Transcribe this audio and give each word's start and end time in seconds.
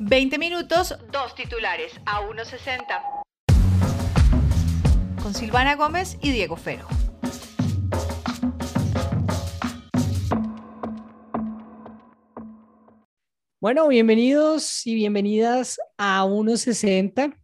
20 0.00 0.38
minutos, 0.38 0.94
dos 1.10 1.34
titulares 1.34 1.92
a 2.06 2.20
1.60. 2.20 3.02
Con 5.20 5.34
Silvana 5.34 5.74
Gómez 5.74 6.16
y 6.22 6.30
Diego 6.30 6.56
Fero. 6.56 6.86
Bueno, 13.60 13.88
bienvenidos 13.88 14.86
y 14.86 14.94
bienvenidas 14.94 15.80
a 15.96 16.24
1.60. 16.24 17.34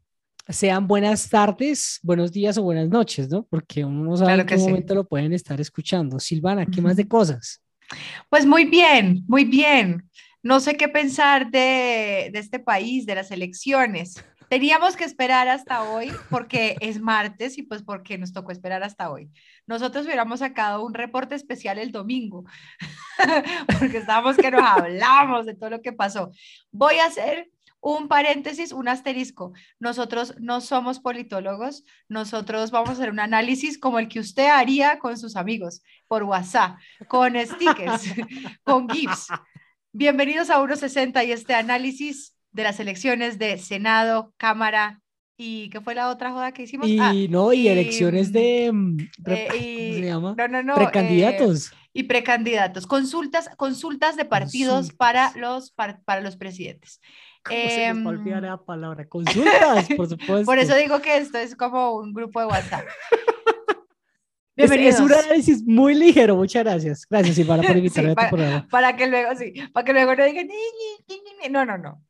Sean 0.48 0.86
buenas 0.86 1.28
tardes, 1.28 1.98
buenos 2.04 2.30
días 2.30 2.56
o 2.56 2.62
buenas 2.62 2.88
noches, 2.88 3.28
¿no? 3.30 3.44
Porque 3.50 3.84
uno 3.84 4.04
no 4.04 4.16
sabe 4.16 4.34
en 4.34 4.46
qué 4.46 4.56
momento 4.58 4.94
lo 4.94 5.08
pueden 5.08 5.32
estar 5.32 5.60
escuchando. 5.60 6.20
Silvana, 6.20 6.66
¿qué 6.66 6.80
más 6.80 6.94
de 6.94 7.08
cosas? 7.08 7.60
Pues 8.28 8.46
muy 8.46 8.64
bien, 8.64 9.24
muy 9.26 9.44
bien. 9.44 10.08
No 10.44 10.60
sé 10.60 10.76
qué 10.76 10.90
pensar 10.90 11.50
de, 11.50 12.26
este 12.26 12.58
país, 12.58 13.06
de 13.06 13.14
las 13.14 13.30
elecciones. 13.30 14.22
Teníamos 14.50 14.94
que 14.94 15.04
esperar 15.04 15.48
hasta 15.48 15.84
hoy 15.84 16.12
porque 16.28 16.76
es 16.80 17.00
martes 17.00 17.56
y 17.56 17.62
pues 17.62 17.82
porque 17.82 18.18
nos 18.18 18.34
tocó 18.34 18.52
esperar 18.52 18.82
hasta 18.82 19.10
hoy. 19.10 19.30
Nosotros 19.66 20.04
hubiéramos 20.04 20.40
sacado 20.40 20.84
un 20.84 20.92
reporte 20.92 21.34
especial 21.34 21.78
el 21.78 21.92
domingo 21.92 22.44
porque 23.80 23.96
estábamos 23.96 24.36
que 24.36 24.50
nos 24.50 24.62
hablamos 24.62 25.46
de 25.46 25.54
todo 25.54 25.70
lo 25.70 25.80
que 25.80 25.94
pasó. 25.94 26.30
Voy 26.70 26.96
a 26.96 27.06
hacer 27.06 27.50
un 27.80 28.08
paréntesis, 28.08 28.72
un 28.72 28.88
asterisco. 28.88 29.54
Nosotros 29.78 30.34
no 30.40 30.60
somos 30.60 31.00
politólogos, 31.00 31.84
nosotros 32.10 32.70
vamos 32.70 32.90
a 32.90 32.92
hacer 32.92 33.10
un 33.10 33.20
análisis 33.20 33.78
como 33.78 33.98
el 33.98 34.08
que 34.08 34.20
usted 34.20 34.48
haría 34.48 34.98
con 34.98 35.16
sus 35.16 35.36
amigos 35.36 35.82
por 36.06 36.22
WhatsApp, 36.22 36.76
con 37.08 37.34
stickers, 37.34 38.04
con 38.62 38.90
GIFs. 38.90 39.28
Bienvenidos 39.96 40.50
a 40.50 40.58
1.60 40.58 41.24
y 41.24 41.30
este 41.30 41.54
análisis 41.54 42.34
de 42.50 42.64
las 42.64 42.80
elecciones 42.80 43.38
de 43.38 43.58
Senado, 43.58 44.34
Cámara 44.38 45.00
y 45.36 45.70
¿qué 45.70 45.80
fue 45.80 45.94
la 45.94 46.10
otra 46.10 46.32
joda 46.32 46.50
que 46.50 46.64
hicimos? 46.64 46.88
Y 46.88 46.98
ah, 46.98 47.12
no, 47.30 47.52
y, 47.52 47.68
elecciones 47.68 48.32
de 48.32 48.72
mm, 48.72 48.96
eh, 49.26 49.46
¿cómo 49.48 49.62
se 49.62 50.00
llama? 50.00 50.34
No, 50.36 50.48
no, 50.48 50.62
no, 50.64 50.74
precandidatos. 50.74 51.68
Eh, 51.68 51.76
y 51.92 52.02
precandidatos, 52.02 52.88
consultas, 52.88 53.48
consultas 53.56 54.16
de 54.16 54.24
partidos 54.24 54.92
para 54.92 55.30
los 55.36 55.70
para, 55.70 56.00
para 56.00 56.22
los 56.22 56.36
presidentes. 56.36 57.00
¿Cómo 57.44 57.60
se 57.60 57.92
va 57.92 58.00
a 58.00 58.08
olvidar 58.08 58.42
la 58.42 58.56
palabra? 58.56 59.08
Consultas, 59.08 59.86
por 59.96 60.08
supuesto. 60.08 60.44
Por 60.44 60.58
eso 60.58 60.74
digo 60.74 61.00
que 61.02 61.18
esto 61.18 61.38
es 61.38 61.54
como 61.54 61.94
un 61.94 62.12
grupo 62.12 62.40
de 62.40 62.46
WhatsApp. 62.46 62.84
Es, 64.56 64.70
es, 64.70 65.00
un 65.00 65.12
análisis 65.12 65.64
muy 65.64 65.94
ligero, 65.94 66.36
muchas 66.36 66.62
gracias. 66.62 67.06
Gracias, 67.08 67.34
Silvana, 67.36 67.62
por 67.62 67.76
invitarme 67.76 68.10
sí, 68.10 68.12
a 68.12 68.14
tu 68.14 68.16
para, 68.16 68.30
programa. 68.30 68.68
Para 68.70 68.96
que 68.96 69.06
luego, 69.08 69.36
sí, 69.36 69.52
para 69.72 69.84
que 69.84 69.92
luego 69.92 70.14
no 70.14 70.24
digan, 70.24 70.46
ni, 70.46 70.54
ni, 71.08 71.16
ni, 71.42 71.52
no, 71.52 71.64
no, 71.64 71.76
no. 71.76 72.02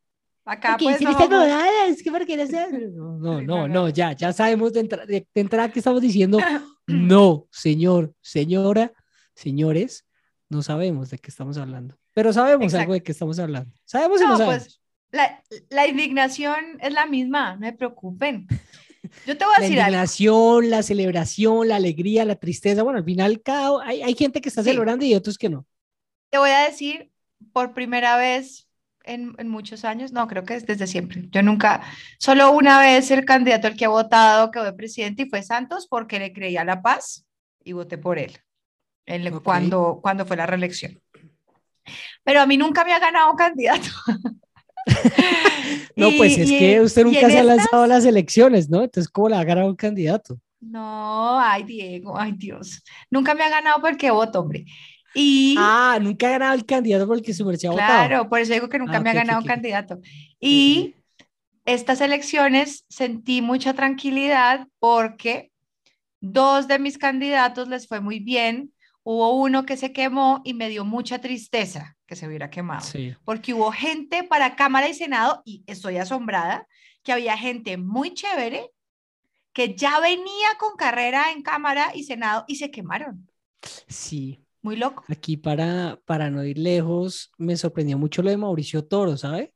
Acá 0.44 0.76
pues 0.78 1.00
no, 1.00 1.28
no, 1.28 1.44
es 1.86 2.02
que 2.02 2.10
porque 2.10 2.36
no, 2.36 3.18
no, 3.18 3.40
no, 3.40 3.68
no, 3.68 3.88
ya, 3.88 4.12
ya 4.12 4.32
sabemos 4.32 4.74
de, 4.74 4.80
entra 4.80 5.06
de, 5.06 5.26
de 5.34 5.40
entrada 5.40 5.72
que 5.72 5.78
estamos 5.78 6.02
diciendo, 6.02 6.38
no, 6.86 7.46
señor, 7.50 8.14
señora, 8.20 8.92
señores, 9.34 10.04
no 10.50 10.62
sabemos 10.62 11.08
de 11.10 11.18
qué 11.18 11.30
estamos 11.30 11.56
hablando, 11.56 11.96
pero 12.12 12.32
sabemos 12.32 12.66
Exacto. 12.66 12.82
algo 12.82 12.92
de 12.92 13.02
qué 13.02 13.12
estamos 13.12 13.38
hablando. 13.38 13.72
Sabemos 13.84 14.20
y 14.20 14.24
no, 14.24 14.30
no 14.30 14.36
sabemos. 14.36 14.64
Pues, 14.64 14.80
la, 15.12 15.42
la, 15.70 15.86
indignación 15.86 16.78
es 16.80 16.92
la 16.92 17.06
misma, 17.06 17.56
no 17.56 17.66
se 17.66 17.72
preocupen. 17.72 18.46
Yo 19.26 19.36
te 19.36 19.44
voy 19.44 19.54
a 19.56 19.60
la 19.60 19.66
decir 19.66 19.80
algo. 19.80 20.60
la 20.62 20.82
celebración, 20.82 21.68
la 21.68 21.76
alegría, 21.76 22.24
la 22.24 22.36
tristeza. 22.36 22.82
Bueno, 22.82 22.98
al 22.98 23.04
final 23.04 23.42
cada, 23.42 23.84
hay, 23.84 24.02
hay 24.02 24.14
gente 24.14 24.40
que 24.40 24.48
está 24.48 24.62
sí. 24.62 24.70
celebrando 24.70 25.04
y 25.04 25.14
otros 25.14 25.38
que 25.38 25.48
no. 25.48 25.66
Te 26.30 26.38
voy 26.38 26.50
a 26.50 26.60
decir, 26.60 27.10
por 27.52 27.74
primera 27.74 28.16
vez 28.16 28.68
en, 29.04 29.34
en, 29.38 29.48
muchos 29.48 29.84
años, 29.84 30.12
no, 30.12 30.26
creo 30.26 30.44
que 30.44 30.54
es 30.54 30.66
desde 30.66 30.86
siempre. 30.86 31.28
Yo 31.30 31.42
nunca, 31.42 31.82
solo 32.18 32.50
una 32.52 32.80
vez 32.80 33.10
el 33.10 33.24
candidato 33.24 33.66
al 33.66 33.76
que 33.76 33.84
ha 33.84 33.90
votado 33.90 34.50
quedó 34.50 34.64
de 34.64 34.72
presidente 34.72 35.22
y 35.22 35.28
fue 35.28 35.42
Santos 35.42 35.86
porque 35.86 36.18
le 36.18 36.32
creía 36.32 36.64
la 36.64 36.82
paz 36.82 37.26
y 37.62 37.72
voté 37.72 37.98
por 37.98 38.18
él 38.18 38.38
okay. 39.06 39.30
cuando, 39.42 40.00
cuando 40.02 40.26
fue 40.26 40.36
la 40.36 40.46
reelección. 40.46 41.00
Pero 42.22 42.40
a 42.40 42.46
mí 42.46 42.56
nunca 42.56 42.84
me 42.84 42.92
ha 42.92 42.98
ganado 42.98 43.34
candidato. 43.36 43.88
no, 45.96 46.10
y, 46.10 46.18
pues 46.18 46.38
es 46.38 46.50
y, 46.50 46.58
que 46.58 46.80
usted 46.80 47.04
nunca 47.04 47.30
se 47.30 47.38
ha 47.38 47.44
lanzado 47.44 47.82
a 47.82 47.86
las 47.86 48.04
elecciones, 48.04 48.68
¿no? 48.68 48.82
Entonces, 48.82 49.10
¿cómo 49.10 49.28
le 49.28 49.36
ha 49.36 49.44
ganado 49.44 49.68
un 49.68 49.76
candidato? 49.76 50.38
No, 50.60 51.38
ay 51.38 51.64
Diego, 51.64 52.18
ay 52.18 52.32
Dios. 52.32 52.82
Nunca 53.10 53.34
me 53.34 53.44
ha 53.44 53.48
ganado 53.48 53.80
porque 53.80 54.10
voto, 54.10 54.40
hombre. 54.40 54.64
Y, 55.14 55.54
ah, 55.58 55.98
nunca 56.00 56.26
ha 56.26 56.30
ganado 56.30 56.54
el 56.54 56.66
candidato 56.66 57.06
porque 57.06 57.32
su 57.32 57.44
merced 57.44 57.68
ha 57.68 57.72
claro, 57.72 58.02
votado. 58.02 58.28
Por 58.28 58.40
eso 58.40 58.52
digo 58.52 58.68
que 58.68 58.78
nunca 58.78 58.96
ah, 58.96 59.00
me 59.00 59.10
okay, 59.10 59.20
ha 59.20 59.22
ganado 59.22 59.38
okay, 59.40 59.48
un 59.48 59.54
candidato. 59.54 60.00
Y 60.40 60.94
estas 61.64 62.00
elecciones 62.00 62.84
sentí 62.88 63.40
mucha 63.40 63.74
tranquilidad 63.74 64.66
porque 64.78 65.52
dos 66.20 66.66
de 66.66 66.78
mis 66.78 66.98
candidatos 66.98 67.68
les 67.68 67.86
fue 67.86 68.00
muy 68.00 68.18
bien. 68.18 68.73
Hubo 69.04 69.38
uno 69.38 69.66
que 69.66 69.76
se 69.76 69.92
quemó 69.92 70.40
y 70.44 70.54
me 70.54 70.68
dio 70.68 70.84
mucha 70.84 71.20
tristeza 71.20 71.96
que 72.06 72.16
se 72.16 72.26
hubiera 72.26 72.50
quemado. 72.50 72.80
Sí. 72.80 73.14
Porque 73.24 73.54
hubo 73.54 73.70
gente 73.70 74.24
para 74.24 74.56
Cámara 74.56 74.88
y 74.88 74.94
Senado, 74.94 75.42
y 75.44 75.62
estoy 75.66 75.98
asombrada, 75.98 76.66
que 77.02 77.12
había 77.12 77.36
gente 77.36 77.76
muy 77.76 78.14
chévere 78.14 78.70
que 79.52 79.76
ya 79.76 80.00
venía 80.00 80.48
con 80.58 80.76
carrera 80.76 81.32
en 81.32 81.42
Cámara 81.42 81.92
y 81.94 82.04
Senado 82.04 82.44
y 82.48 82.56
se 82.56 82.70
quemaron. 82.70 83.30
Sí, 83.86 84.44
muy 84.62 84.76
loco. 84.76 85.04
Aquí 85.08 85.36
para, 85.36 86.00
para 86.04 86.30
no 86.30 86.44
ir 86.44 86.58
lejos, 86.58 87.30
me 87.38 87.56
sorprendió 87.56 87.96
mucho 87.96 88.22
lo 88.22 88.30
de 88.30 88.36
Mauricio 88.36 88.84
Toro, 88.84 89.16
¿sabe? 89.16 89.54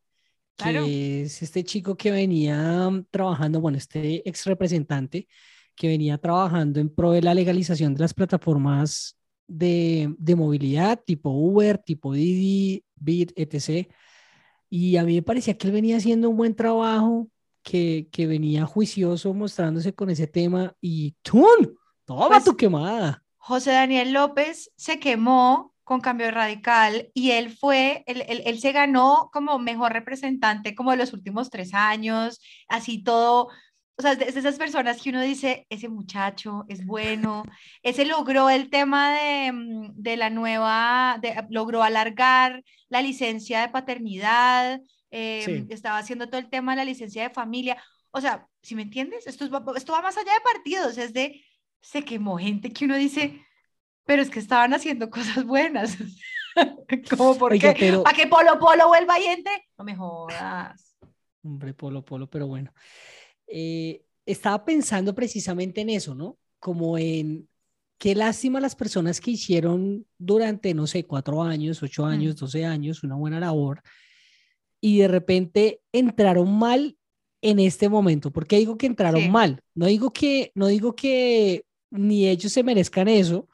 Claro. 0.56 0.84
Que 0.84 1.22
es 1.22 1.42
este 1.42 1.64
chico 1.64 1.96
que 1.96 2.10
venía 2.10 2.90
trabajando, 3.10 3.60
bueno, 3.60 3.78
este 3.78 4.28
ex 4.28 4.44
representante 4.44 5.26
que 5.74 5.88
venía 5.88 6.18
trabajando 6.18 6.80
en 6.80 6.92
pro 6.92 7.12
de 7.12 7.22
la 7.22 7.34
legalización 7.34 7.94
de 7.94 8.00
las 8.00 8.14
plataformas 8.14 9.17
de, 9.48 10.14
de 10.18 10.36
movilidad 10.36 11.02
tipo 11.04 11.30
Uber, 11.30 11.78
tipo 11.78 12.12
Didi, 12.12 12.84
Bit, 12.94 13.32
etc. 13.34 13.88
Y 14.70 14.96
a 14.96 15.04
mí 15.04 15.14
me 15.14 15.22
parecía 15.22 15.56
que 15.56 15.66
él 15.66 15.72
venía 15.72 15.96
haciendo 15.96 16.30
un 16.30 16.36
buen 16.36 16.54
trabajo, 16.54 17.28
que, 17.62 18.08
que 18.12 18.26
venía 18.26 18.64
juicioso 18.66 19.34
mostrándose 19.34 19.94
con 19.94 20.10
ese 20.10 20.26
tema 20.26 20.74
y 20.80 21.16
¡tum! 21.22 21.74
¡Toma 22.04 22.28
pues, 22.28 22.44
tu 22.44 22.56
quemada! 22.56 23.22
José 23.36 23.72
Daniel 23.72 24.12
López 24.12 24.70
se 24.76 24.98
quemó 24.98 25.74
con 25.84 26.00
cambio 26.00 26.30
radical 26.30 27.10
y 27.14 27.30
él 27.30 27.50
fue, 27.56 28.04
él, 28.06 28.22
él, 28.28 28.42
él, 28.44 28.60
se 28.60 28.72
ganó 28.72 29.30
como 29.32 29.58
mejor 29.58 29.92
representante 29.94 30.74
como 30.74 30.90
de 30.90 30.98
los 30.98 31.14
últimos 31.14 31.48
tres 31.48 31.72
años, 31.72 32.40
así 32.68 33.02
todo, 33.02 33.48
o 33.98 34.02
sea, 34.02 34.12
es 34.12 34.34
de 34.34 34.40
esas 34.40 34.56
personas 34.56 35.02
que 35.02 35.10
uno 35.10 35.20
dice, 35.20 35.66
ese 35.70 35.88
muchacho 35.88 36.64
es 36.68 36.86
bueno, 36.86 37.42
ese 37.82 38.04
logró 38.04 38.48
el 38.48 38.70
tema 38.70 39.12
de, 39.12 39.50
mm, 39.52 39.92
de 39.94 40.16
la 40.16 40.30
nueva, 40.30 41.18
de, 41.20 41.44
logró 41.50 41.82
alargar 41.82 42.62
la 42.88 43.02
licencia 43.02 43.60
de 43.60 43.70
paternidad, 43.70 44.80
eh, 45.10 45.42
sí. 45.44 45.66
estaba 45.70 45.98
haciendo 45.98 46.28
todo 46.28 46.38
el 46.38 46.48
tema 46.48 46.72
de 46.72 46.76
la 46.76 46.84
licencia 46.84 47.24
de 47.24 47.30
familia, 47.30 47.82
o 48.12 48.20
sea, 48.20 48.46
si 48.62 48.76
me 48.76 48.82
entiendes, 48.82 49.26
esto, 49.26 49.44
es, 49.44 49.50
esto 49.76 49.92
va 49.92 50.02
más 50.02 50.16
allá 50.16 50.32
de 50.32 50.40
partidos, 50.40 50.96
es 50.96 51.12
de 51.12 51.44
se 51.80 52.04
quemó 52.04 52.38
gente 52.38 52.72
que 52.72 52.84
uno 52.84 52.96
dice, 52.96 53.44
pero 54.04 54.22
es 54.22 54.30
que 54.30 54.38
estaban 54.38 54.74
haciendo 54.74 55.10
cosas 55.10 55.44
buenas. 55.44 55.96
Como 57.16 57.36
porque, 57.36 57.74
pero... 57.78 58.04
¿para 58.04 58.16
que 58.16 58.26
Polo 58.26 58.58
Polo 58.58 58.88
vuelva 58.88 59.18
y 59.18 59.24
entre? 59.24 59.68
No 59.76 59.84
me 59.84 59.96
jodas. 59.96 60.96
Hombre, 61.42 61.74
Polo 61.74 62.04
Polo, 62.04 62.28
pero 62.28 62.46
bueno. 62.46 62.72
Eh, 63.48 64.02
estaba 64.26 64.64
pensando 64.64 65.14
precisamente 65.14 65.80
en 65.80 65.90
eso, 65.90 66.14
¿no? 66.14 66.38
Como 66.58 66.98
en 66.98 67.48
qué 67.98 68.14
lástima 68.14 68.60
las 68.60 68.76
personas 68.76 69.20
que 69.20 69.32
hicieron 69.32 70.06
durante, 70.18 70.74
no 70.74 70.86
sé, 70.86 71.04
cuatro 71.04 71.42
años, 71.42 71.82
ocho 71.82 72.04
años, 72.04 72.36
mm. 72.36 72.38
doce 72.38 72.64
años, 72.64 73.02
una 73.02 73.16
buena 73.16 73.40
labor, 73.40 73.82
y 74.80 74.98
de 74.98 75.08
repente 75.08 75.80
entraron 75.92 76.56
mal 76.56 76.96
en 77.42 77.58
este 77.58 77.88
momento. 77.88 78.30
¿Por 78.30 78.46
qué 78.46 78.58
digo 78.58 78.76
que 78.76 78.86
entraron 78.86 79.22
sí. 79.22 79.28
mal? 79.28 79.60
No 79.74 79.86
digo 79.86 80.12
que, 80.12 80.52
no 80.54 80.68
digo 80.68 80.94
que 80.94 81.64
ni 81.90 82.28
ellos 82.28 82.52
se 82.52 82.62
merezcan 82.62 83.08
eso, 83.08 83.48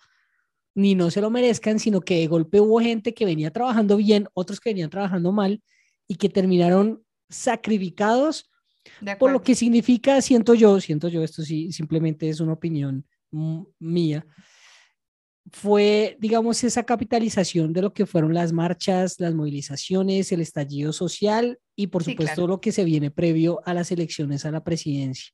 ni 0.75 0.95
no 0.95 1.11
se 1.11 1.21
lo 1.21 1.31
merezcan, 1.31 1.79
sino 1.79 2.01
que 2.01 2.19
de 2.19 2.27
golpe 2.27 2.61
hubo 2.61 2.81
gente 2.81 3.15
que 3.15 3.25
venía 3.25 3.53
trabajando 3.53 3.97
bien, 3.97 4.29
otros 4.35 4.61
que 4.61 4.71
venían 4.71 4.91
trabajando 4.91 5.33
mal 5.33 5.63
y 6.09 6.17
que 6.17 6.29
terminaron 6.29 7.05
sacrificados 7.31 8.51
por 9.19 9.33
lo 9.33 9.43
que 9.43 9.55
significa, 9.55 10.21
siento 10.21 10.55
yo, 10.55 10.81
siento 10.81 11.09
yo, 11.09 11.23
esto 11.23 11.43
sí 11.43 11.73
simplemente 11.73 12.29
es 12.29 12.41
una 12.41 12.53
opinión 12.53 13.05
mía, 13.79 14.27
fue, 15.51 16.17
digamos, 16.21 16.65
esa 16.65 16.85
capitalización 16.85 17.73
de 17.73 17.83
lo 17.83 17.93
que 17.93 18.07
fueron 18.07 18.33
las 18.33 18.53
marchas, 18.53 19.21
las 19.21 19.35
movilizaciones, 19.35 20.33
el 20.33 20.41
estallido 20.41 20.93
social 20.93 21.59
y, 21.77 21.89
por 21.89 22.03
supuesto, 22.03 22.33
sí, 22.33 22.35
claro. 22.37 22.49
lo 22.49 22.61
que 22.61 22.73
se 22.73 22.85
viene 22.85 23.11
previo 23.11 23.61
a 23.67 23.75
las 23.75 23.93
elecciones 23.93 24.45
a 24.45 24.51
la 24.51 24.65
presidencia 24.65 25.33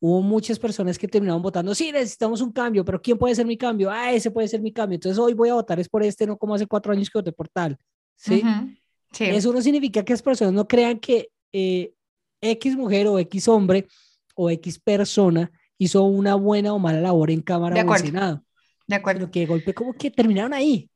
hubo 0.00 0.22
muchas 0.22 0.58
personas 0.58 0.98
que 0.98 1.08
terminaron 1.08 1.42
votando, 1.42 1.74
sí, 1.74 1.90
necesitamos 1.90 2.40
un 2.40 2.52
cambio, 2.52 2.84
pero 2.84 3.00
¿quién 3.00 3.18
puede 3.18 3.34
ser 3.34 3.46
mi 3.46 3.56
cambio? 3.56 3.90
Ah, 3.90 4.12
ese 4.12 4.30
puede 4.30 4.48
ser 4.48 4.60
mi 4.60 4.72
cambio. 4.72 4.94
Entonces 4.96 5.18
hoy 5.18 5.34
voy 5.34 5.48
a 5.48 5.54
votar 5.54 5.80
es 5.80 5.88
por 5.88 6.02
este, 6.02 6.26
no 6.26 6.36
como 6.36 6.54
hace 6.54 6.66
cuatro 6.66 6.92
años 6.92 7.10
que 7.10 7.18
voté 7.18 7.32
por 7.32 7.48
tal. 7.48 7.76
¿Sí? 8.16 8.42
Uh 8.44 8.46
-huh. 8.46 8.76
Eso 9.18 9.52
no 9.52 9.60
significa 9.60 10.04
que 10.04 10.12
las 10.12 10.22
personas 10.22 10.52
no 10.52 10.68
crean 10.68 10.98
que 10.98 11.30
eh, 11.52 11.94
X 12.40 12.76
mujer 12.76 13.06
o 13.06 13.18
X 13.18 13.48
hombre 13.48 13.86
o 14.34 14.50
X 14.50 14.78
persona 14.78 15.50
hizo 15.78 16.04
una 16.04 16.34
buena 16.34 16.72
o 16.72 16.78
mala 16.78 17.00
labor 17.00 17.30
en 17.30 17.42
Cámara 17.42 17.76
o 17.76 17.94
en 17.94 17.98
Senado. 17.98 18.42
De 18.86 18.96
acuerdo. 18.96 19.30
que 19.30 19.40
de 19.40 19.46
golpe 19.46 19.74
como 19.74 19.92
que 19.92 20.10
terminaron 20.10 20.54
ahí. 20.54 20.90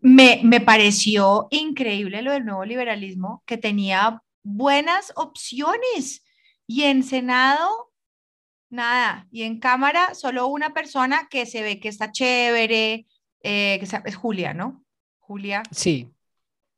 Me, 0.00 0.40
me 0.44 0.60
pareció 0.60 1.46
increíble 1.50 2.22
lo 2.22 2.32
del 2.32 2.46
nuevo 2.46 2.64
liberalismo, 2.64 3.42
que 3.44 3.58
tenía 3.58 4.22
buenas 4.42 5.12
opciones 5.14 6.24
y 6.66 6.84
en 6.84 7.02
Senado, 7.02 7.92
nada, 8.70 9.26
y 9.30 9.42
en 9.42 9.58
Cámara 9.58 10.14
solo 10.14 10.46
una 10.46 10.72
persona 10.72 11.28
que 11.30 11.46
se 11.46 11.62
ve 11.62 11.80
que 11.80 11.88
está 11.88 12.12
chévere, 12.12 13.06
eh, 13.42 13.78
que 13.78 13.86
es 14.04 14.16
Julia, 14.16 14.54
¿no? 14.54 14.84
Julia. 15.18 15.62
Sí. 15.70 16.10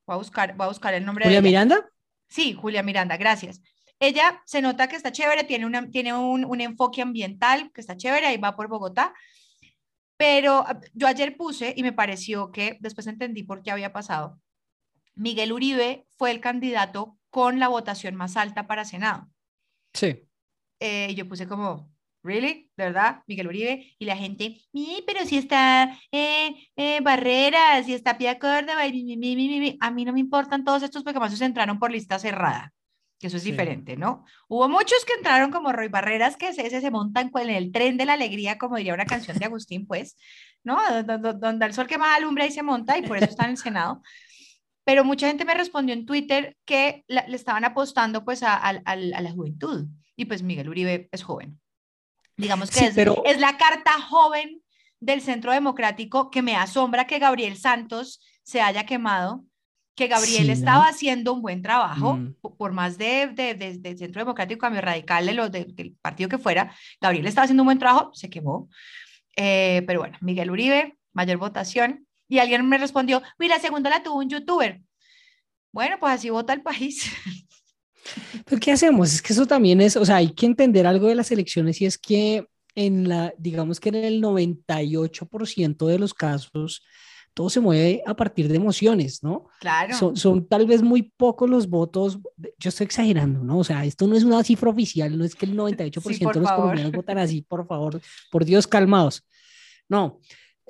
Voy 0.07 0.15
a 0.15 0.19
buscar, 0.19 0.57
voy 0.57 0.65
a 0.65 0.69
buscar 0.69 0.95
el 0.95 1.05
nombre 1.05 1.25
¿Julia 1.25 1.43
Miranda? 1.43 1.89
Sí, 2.29 2.55
Julia 2.55 2.83
Miranda, 2.83 3.17
gracias. 3.17 3.61
Ella 4.01 4.43
se 4.47 4.63
nota 4.63 4.89
que 4.89 4.97
está 4.97 5.13
chévere, 5.13 5.45
tiene, 5.45 5.67
una, 5.67 5.89
tiene 5.91 6.15
un, 6.15 6.47
un 6.47 6.61
enfoque 6.63 7.03
ambiental 7.03 7.71
que 7.73 7.83
está 7.83 7.99
chévere, 7.99 8.27
ahí 8.27 8.39
va 8.39 8.57
por 8.57 8.67
Bogotá. 8.67 9.13
Pero 10.17 10.65
ah, 10.67 10.81
yo 10.95 11.07
ayer 11.07 11.37
puse 11.37 11.75
y 11.77 11.83
me 11.83 11.93
pareció 11.93 12.51
que 12.51 12.79
después 12.81 13.07
entendí 13.07 13.43
por 13.43 13.63
qué 13.63 13.71
había 13.71 13.93
pasado. 13.93 14.41
Miguel 15.15 15.53
Uribe 15.53 16.07
fue 16.17 16.31
el 16.31 16.41
candidato 16.41 17.19
con 17.29 17.59
la 17.59 17.69
votación 17.69 18.15
más 18.17 18.39
alta 18.39 18.67
para 18.67 18.87
Senado. 18.87 19.29
Sí. 19.93 20.27
Eh, 20.81 21.15
yo 21.15 21.29
puse 21.29 21.47
como, 21.47 21.93
¿really? 22.23 22.71
¿De 22.79 22.85
verdad? 22.85 23.23
Miguel 23.27 23.49
Uribe. 23.49 23.95
Y 23.99 24.07
la 24.07 24.17
gente, 24.17 24.63
pero 25.07 25.27
si 25.27 25.37
está 25.37 25.99
eh, 26.11 26.55
eh, 26.75 27.01
Barreras, 27.03 27.85
si 27.85 27.93
está 27.93 28.17
Pia 28.17 28.39
Córdoba, 28.39 28.87
y 28.87 29.77
a 29.79 29.91
mí 29.91 30.05
no 30.07 30.13
me 30.15 30.21
importan 30.21 30.65
todos 30.65 30.83
estos 30.83 31.05
porque 31.05 31.21
más 31.21 31.37
se 31.37 31.45
entraron 31.45 31.79
por 31.79 31.93
lista 31.93 32.19
cerrada 32.19 32.73
que 33.21 33.27
eso 33.27 33.37
es 33.37 33.45
diferente, 33.45 33.99
¿no? 33.99 34.25
Hubo 34.49 34.67
muchos 34.71 35.05
que 35.05 35.13
entraron 35.13 35.51
como 35.51 35.73
Roy 35.73 35.89
Barreras, 35.89 36.39
que 36.39 36.55
se, 36.55 36.69
se, 36.71 36.91
montan 36.91 37.31
en 37.35 37.51
el 37.51 37.71
tren 37.71 37.99
de 37.99 38.07
la 38.07 38.15
alegría, 38.15 38.57
como 38.57 38.79
diría 38.79 38.95
una 38.95 39.05
canción 39.05 39.39
de 39.39 39.45
Agustín, 39.45 39.87
pues, 39.87 40.17
¿no? 40.65 40.79
Donde, 41.05 41.67
el 41.67 41.75
sol 41.75 41.87
que 41.87 41.99
más 41.99 42.17
alumbra 42.17 42.47
y 42.47 42.51
se 42.51 42.63
monta, 42.63 42.97
y 42.97 43.03
por 43.03 43.19
eso 43.19 43.27
está 43.27 43.45
en 43.45 43.51
el 43.51 43.57
Senado. 43.59 44.03
Pero 44.85 45.05
mucha 45.05 45.29
gente 45.29 45.45
me 45.45 45.53
respondió 45.53 45.95
en 45.95 46.07
Twitter 46.07 46.57
que 46.65 47.05
le 47.09 47.37
estaban 47.37 47.65
apostando, 47.65 48.25
pues, 48.25 48.43
a, 48.43 48.57
a, 48.57 48.97
la 48.97 49.33
juventud. 49.33 49.87
Y 50.17 50.25
pues 50.25 50.43
Miguel 50.43 50.71
Uribe 50.71 51.11
es 51.13 51.23
joven. 51.23 51.61
Digamos 52.39 52.71
que 52.71 52.87
es, 52.87 52.95
pero... 52.95 53.23
es 53.27 53.39
la 53.39 53.59
carta 53.59 54.01
joven 54.01 54.63
del 54.99 55.21
Centro 55.21 55.53
Democrático 55.53 56.31
que 56.31 56.41
me 56.41 56.57
asombra 56.57 57.07
que 57.07 57.19
Gabriel 57.19 57.59
Santos 57.59 58.23
se 58.43 58.63
haya 58.63 58.87
quemado 58.87 59.45
que 60.01 60.09
Gabriel 60.09 60.49
estaba 60.49 60.89
haciendo 60.89 61.35
un 61.35 61.43
buen 61.43 61.61
trabajo, 61.61 62.15
mm. 62.15 62.37
por 62.57 62.73
más 62.73 62.97
de, 62.97 63.27
de, 63.35 63.97
Centro 63.99 64.23
Democrático, 64.23 64.59
Cambio 64.59 64.81
Radical, 64.81 65.27
de 65.27 65.35
lo, 65.35 65.51
del 65.51 65.95
partido 66.01 66.31
que 66.31 66.39
fuera, 66.39 66.75
Gabriel 67.03 67.27
estaba 67.27 67.45
haciendo 67.45 67.65
un 67.65 67.67
buen 67.67 67.79
trabajo, 67.79 68.11
se 68.15 68.31
quemó. 68.31 68.71
Eh, 69.37 69.83
pero 69.87 70.01
bueno, 70.01 70.17
Miguel 70.23 70.51
Uribe, 70.51 70.97
mayor 71.13 71.37
votación. 71.37 72.07
Y 72.31 72.39
alguien 72.39 72.67
me 72.67 72.79
respondió, 72.79 73.21
mira, 73.39 73.57
la 73.57 73.61
segunda 73.61 73.91
la 73.91 74.03
tuvo 74.03 74.21
un 74.21 74.31
youtuber. 74.31 74.81
Bueno, 75.71 75.99
pues 76.01 76.15
así 76.15 76.31
vota 76.31 76.55
el 76.55 76.63
país. 76.63 77.05
Pero 78.47 78.59
¿qué 78.59 78.73
hacemos? 78.73 79.13
Es 79.13 79.21
que 79.21 79.35
eso 79.35 79.45
también 79.45 79.83
es, 79.83 79.97
o 79.97 80.07
sea, 80.07 80.17
hay 80.17 80.33
que 80.33 80.47
entender 80.47 80.87
algo 80.87 81.09
de 81.09 81.15
las 81.15 81.31
elecciones 81.31 81.79
y 81.83 81.85
es 81.85 81.99
que 81.99 82.47
en 82.75 83.07
la, 83.07 83.35
digamos 83.37 83.81
que 83.81 83.91
en 83.91 83.97
el 83.97 84.23
98% 84.23 85.87
de 85.87 85.99
los 85.99 86.15
casos, 86.15 86.83
todo 87.35 87.51
se 87.51 87.61
mueve 87.61 88.03
a 88.07 88.15
partir 88.15 88.49
de 88.49 88.57
emociones, 88.57 89.23
¿no? 89.23 89.47
Claro. 89.61 89.95
Son, 89.97 90.17
son, 90.17 90.47
tal 90.47 90.67
vez 90.67 90.83
muy 90.83 91.03
pocos 91.03 91.49
los 91.49 91.69
votos, 91.69 92.19
yo 92.59 92.69
estoy 92.69 92.85
exagerando, 92.85 93.43
¿no? 93.43 93.59
O 93.59 93.65
sea, 93.65 93.85
esto 93.85 94.07
no 94.07 94.17
es 94.17 94.25
una 94.25 94.43
cifra 94.45 94.71
oficial, 94.71 95.17
no 95.17 95.25
es 95.25 95.35
que 95.35 95.47
el 95.47 95.57
98% 95.57 96.33
de 96.33 96.41
los 96.41 96.53
colombianos 96.53 96.93
votan 96.93 97.19
así, 97.19 97.43
por 97.43 97.67
favor, 97.67 98.01
por 98.31 98.45
Dios, 98.45 98.67
calmados. 98.67 99.27
No, 99.89 100.21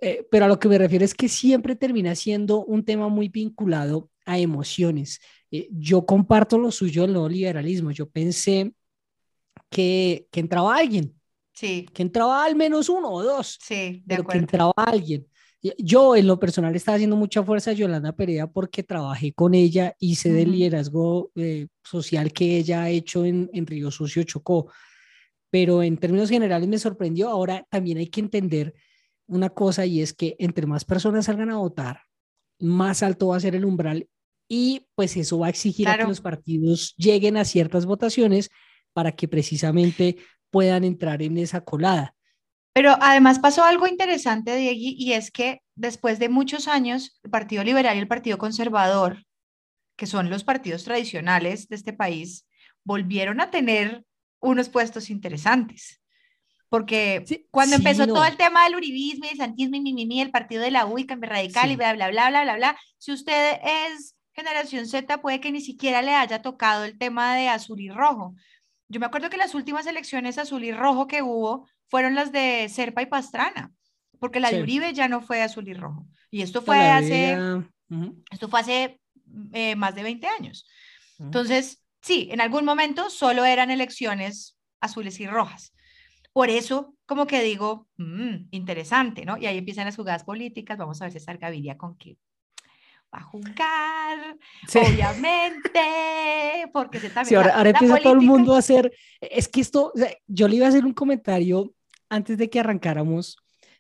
eh, 0.01 0.27
pero 0.31 0.47
a 0.47 0.49
lo 0.49 0.59
que 0.59 0.69
me 0.69 0.79
refiero 0.79 1.05
es 1.05 1.15
que 1.15 1.29
siempre 1.29 1.77
termina 1.77 2.15
siendo 2.15 2.65
un 2.65 2.85
tema 2.85 3.09
muy 3.09 3.29
vinculado 3.29 4.09
a 4.25 4.39
emociones. 4.39 5.21
Eh, 5.51 5.69
yo 5.73 6.07
comparto 6.07 6.57
lo 6.59 6.71
suyo 6.71 7.03
del 7.03 7.13
neoliberalismo. 7.13 7.91
Yo 7.91 8.09
pensé 8.09 8.73
que, 9.69 10.27
que 10.31 10.41
entraba 10.41 10.77
alguien. 10.77 11.15
Sí. 11.53 11.87
Que 11.93 12.03
entraba 12.03 12.45
al 12.45 12.57
menos 12.57 12.89
uno 12.89 13.11
o 13.11 13.23
dos. 13.23 13.59
Sí, 13.61 13.75
de 13.75 14.03
pero 14.07 14.23
acuerdo. 14.23 14.39
que 14.39 14.39
entraba 14.39 14.73
alguien. 14.77 15.27
Yo 15.79 16.17
en 16.17 16.27
lo 16.27 16.41
personal 16.41 16.75
estaba 16.75 16.97
haciendo 16.97 17.17
mucha 17.17 17.43
fuerza 17.43 17.71
a 17.71 17.75
Yolanda 17.75 18.13
Perea 18.13 18.47
porque 18.47 18.83
trabajé 18.83 19.33
con 19.35 19.55
ella 19.55 19.95
y 19.99 20.15
sé 20.15 20.33
del 20.33 20.53
liderazgo 20.53 21.31
eh, 21.35 21.69
social 21.85 22.33
que 22.33 22.57
ella 22.57 22.83
ha 22.83 22.91
hecho 22.91 23.27
en, 23.27 23.51
en 23.53 23.67
Río 23.67 23.91
Sucio 23.91 24.23
Chocó. 24.23 24.73
Pero 25.51 25.83
en 25.83 25.99
términos 25.99 26.31
generales 26.31 26.69
me 26.69 26.79
sorprendió. 26.79 27.29
Ahora 27.29 27.67
también 27.69 27.99
hay 27.99 28.07
que 28.07 28.21
entender 28.21 28.75
una 29.27 29.51
cosa 29.51 29.85
y 29.87 30.01
es 30.01 30.13
que 30.13 30.37
entre 30.39 30.67
más 30.67 30.85
personas 30.85 31.27
salgan 31.27 31.51
a 31.51 31.59
votar, 31.59 32.03
más 32.59 33.03
alto 33.03 33.29
va 33.29 33.37
a 33.37 33.41
ser 33.41 33.55
el 33.55 33.65
umbral 33.65 34.09
y 34.49 34.87
pues 34.97 35.17
eso 35.17 35.39
va 35.39 35.47
a 35.47 35.51
exigir 35.51 35.89
a 35.89 35.97
que 35.97 36.05
los 36.05 36.21
partidos 36.21 36.95
lleguen 36.97 37.37
a 37.37 37.45
ciertas 37.45 37.87
votaciones 37.87 38.51
para 38.93 39.13
que 39.13 39.29
precisamente 39.29 40.17
puedan 40.51 40.83
entrar 40.83 41.23
en 41.23 41.39
esa 41.39 41.65
colada. 41.65 42.17
Pero 42.73 42.97
además 43.01 43.39
pasó 43.39 43.65
algo 43.65 43.87
interesante, 43.87 44.57
Diego, 44.57 44.79
y 44.79 45.13
es 45.13 45.31
que 45.31 45.63
después 45.75 46.19
de 46.19 46.29
muchos 46.29 46.69
años, 46.69 47.19
el 47.23 47.31
Partido 47.31 47.65
Liberal 47.65 47.97
y 47.97 48.01
el 48.01 48.09
Partido 48.09 48.39
Conservador, 48.39 49.25
que 49.97 50.07
son 50.07 50.31
los 50.31 50.45
partidos 50.45 50.85
tradicionales 50.85 51.69
de 51.69 51.77
este 51.77 51.93
país, 51.93 52.47
volvieron 52.85 53.41
a 53.41 53.51
tener 53.51 54.05
unos 54.41 54.69
puestos 54.69 55.11
interesantes. 55.11 56.01
Porque 56.69 57.25
cuando 57.51 57.75
empezó 57.75 58.07
todo 58.07 58.25
el 58.25 58.37
tema 58.37 58.65
del 58.65 58.77
uribismo 58.77 59.27
y 59.27 59.31
el 59.31 59.37
santismo 59.37 59.77
y 59.77 59.81
mimimi, 59.81 60.21
el 60.21 60.31
partido 60.31 60.63
de 60.63 60.71
la 60.71 60.87
U 60.87 60.99
y 60.99 61.05
cambio 61.05 61.29
radical 61.29 61.73
y 61.73 61.77
bla, 61.77 61.93
bla, 61.95 62.11
bla, 62.11 62.31
bla, 62.31 62.43
bla, 62.45 62.57
bla, 62.57 62.79
si 62.97 63.11
usted 63.13 63.59
es 63.63 64.15
generación 64.33 64.87
Z, 64.87 65.21
puede 65.21 65.41
que 65.41 65.51
ni 65.51 65.61
siquiera 65.61 66.01
le 66.01 66.15
haya 66.15 66.43
tocado 66.43 66.85
el 66.85 66.97
tema 66.97 67.35
de 67.35 67.49
azul 67.49 67.81
y 67.81 67.91
rojo. 67.91 68.37
Yo 68.89 69.01
me 69.01 69.07
acuerdo 69.07 69.31
que 69.31 69.37
las 69.37 69.57
últimas 69.57 69.87
elecciones 69.87 70.39
azul 70.39 70.63
y 70.63 70.71
rojo 70.71 71.09
que 71.09 71.23
hubo 71.23 71.69
fueron 71.91 72.15
las 72.15 72.33
de 72.33 72.69
Serpa 72.69 73.03
y 73.03 73.07
Pastrana, 73.07 73.73
porque 74.19 74.41
la 74.41 74.51
de 74.51 74.63
Uribe 74.63 74.95
ya 74.95 75.09
no 75.09 75.21
fue 75.21 75.43
azul 75.43 75.69
y 75.69 75.75
rojo. 75.75 76.07
Y 76.31 76.43
esto 76.43 76.63
fue 76.63 76.89
hace, 76.89 77.37
esto 78.31 78.49
fue 78.49 78.61
hace 78.61 79.01
eh, 79.53 79.75
más 79.77 79.95
de 79.95 80.05
20 80.05 80.27
años. 80.27 80.67
Entonces, 81.19 81.85
sí, 82.01 82.29
en 82.31 82.41
algún 82.41 82.65
momento 82.65 83.11
solo 83.11 83.45
eran 83.45 83.71
elecciones 83.71 84.57
azules 84.81 85.19
y 85.21 85.27
rojas. 85.27 85.75
Por 86.33 86.49
eso, 86.49 86.95
como 87.07 87.27
que 87.27 87.43
digo, 87.43 87.89
mm, 87.97 88.47
interesante, 88.53 89.25
¿no? 89.25 89.37
Y 89.37 89.47
ahí 89.47 89.59
empiezan 89.59 89.87
las 89.87 89.97
jugadas 89.97 90.23
políticas. 90.23 90.79
Vamos 90.79 91.01
a 91.01 91.07
ver 91.07 91.13
si 91.13 91.19
está 91.19 91.35
Gaviria 91.35 91.77
con 91.77 91.97
qué 91.99 92.17
va 93.13 93.19
a 93.19 93.23
jugar, 93.23 94.39
obviamente, 94.73 95.81
porque 96.73 97.01
se 97.01 97.11
también. 97.11 97.27
Sí, 97.27 97.35
ahora, 97.35 97.69
empieza 97.69 97.97
todo 97.99 98.13
el 98.13 98.21
mundo 98.21 98.55
a 98.55 98.59
hacer. 98.59 98.93
Es 99.21 99.49
que 99.49 99.61
esto, 99.61 99.93
yo 100.29 100.47
le 100.47 100.57
iba 100.57 100.67
a 100.67 100.69
hacer 100.69 100.85
un 100.85 100.93
comentario 100.93 101.75
antes 102.11 102.37
de 102.37 102.51
que 102.51 102.61
arrancáramos, 102.61 103.39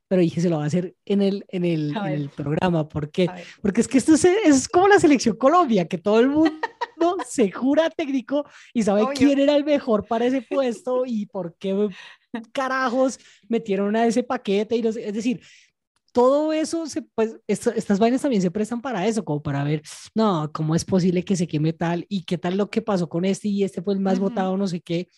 pero 0.08 0.22
dije, 0.22 0.40
se 0.40 0.48
lo 0.48 0.56
va 0.56 0.64
a 0.64 0.66
hacer 0.66 0.96
en 1.04 1.22
el, 1.22 1.44
en 1.48 1.64
el, 1.64 1.96
en 1.96 2.06
el 2.06 2.30
programa. 2.30 2.88
¿Por 2.88 3.10
qué? 3.12 3.30
Porque 3.62 3.80
es 3.80 3.86
que 3.86 3.98
esto 3.98 4.14
es, 4.14 4.68
como 4.68 4.88
la 4.88 4.98
selección 4.98 5.36
Colombia, 5.36 5.86
que 5.86 5.98
todo 5.98 6.18
el 6.18 6.28
mundo 6.28 6.50
se 7.28 7.50
jura 7.52 7.90
técnico 7.90 8.44
y 8.74 8.82
sabe 8.82 9.04
quién 9.14 9.38
era 9.38 9.54
el 9.54 9.64
mejor 9.64 10.06
para 10.06 10.24
ese 10.24 10.42
puesto 10.42 11.04
y 11.06 11.26
por 11.26 11.54
qué 11.56 11.88
carajos 12.52 13.20
metieron 13.48 13.94
a 13.94 14.06
ese 14.06 14.24
paquete. 14.24 14.76
Y 14.76 14.86
es 14.86 15.14
decir, 15.14 15.40
todo 16.12 16.52
eso, 16.52 16.86
se, 16.86 17.02
pues 17.02 17.36
estas 17.46 17.98
vainas 18.00 18.22
también 18.22 18.42
se 18.42 18.50
prestan 18.50 18.80
para 18.80 19.06
eso, 19.06 19.24
como 19.24 19.40
para 19.42 19.62
ver, 19.62 19.82
no, 20.14 20.50
¿cómo 20.52 20.74
es 20.74 20.84
posible 20.84 21.24
que 21.24 21.36
se 21.36 21.46
queme 21.46 21.72
tal? 21.72 22.04
¿Y 22.08 22.24
qué 22.24 22.36
tal 22.36 22.56
lo 22.56 22.68
que 22.68 22.82
pasó 22.82 23.08
con 23.08 23.24
este? 23.24 23.46
Y 23.46 23.62
este 23.62 23.80
fue 23.80 23.94
el 23.94 24.00
más 24.00 24.18
votado, 24.18 24.56
no 24.56 24.66
sé 24.66 24.80
qué. 24.80 25.08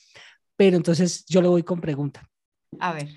Pero 0.55 0.77
entonces 0.77 1.25
yo 1.27 1.41
le 1.41 1.49
voy 1.49 1.63
con 1.63 1.81
pregunta. 1.81 2.29
A 2.79 2.93
ver. 2.93 3.09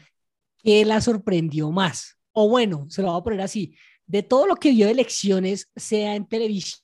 ¿Qué 0.58 0.84
la 0.86 1.02
sorprendió 1.02 1.72
más? 1.72 2.18
O 2.32 2.50
bueno, 2.50 2.88
se 2.90 3.02
lo 3.02 3.12
voy 3.12 3.20
a 3.20 3.24
poner 3.24 3.42
así, 3.42 3.76
de 4.06 4.24
todo 4.24 4.48
lo 4.48 4.56
que 4.56 4.72
vio 4.72 4.86
de 4.86 4.92
elecciones, 4.92 5.72
sea 5.76 6.16
en 6.16 6.28
televisión 6.28 6.82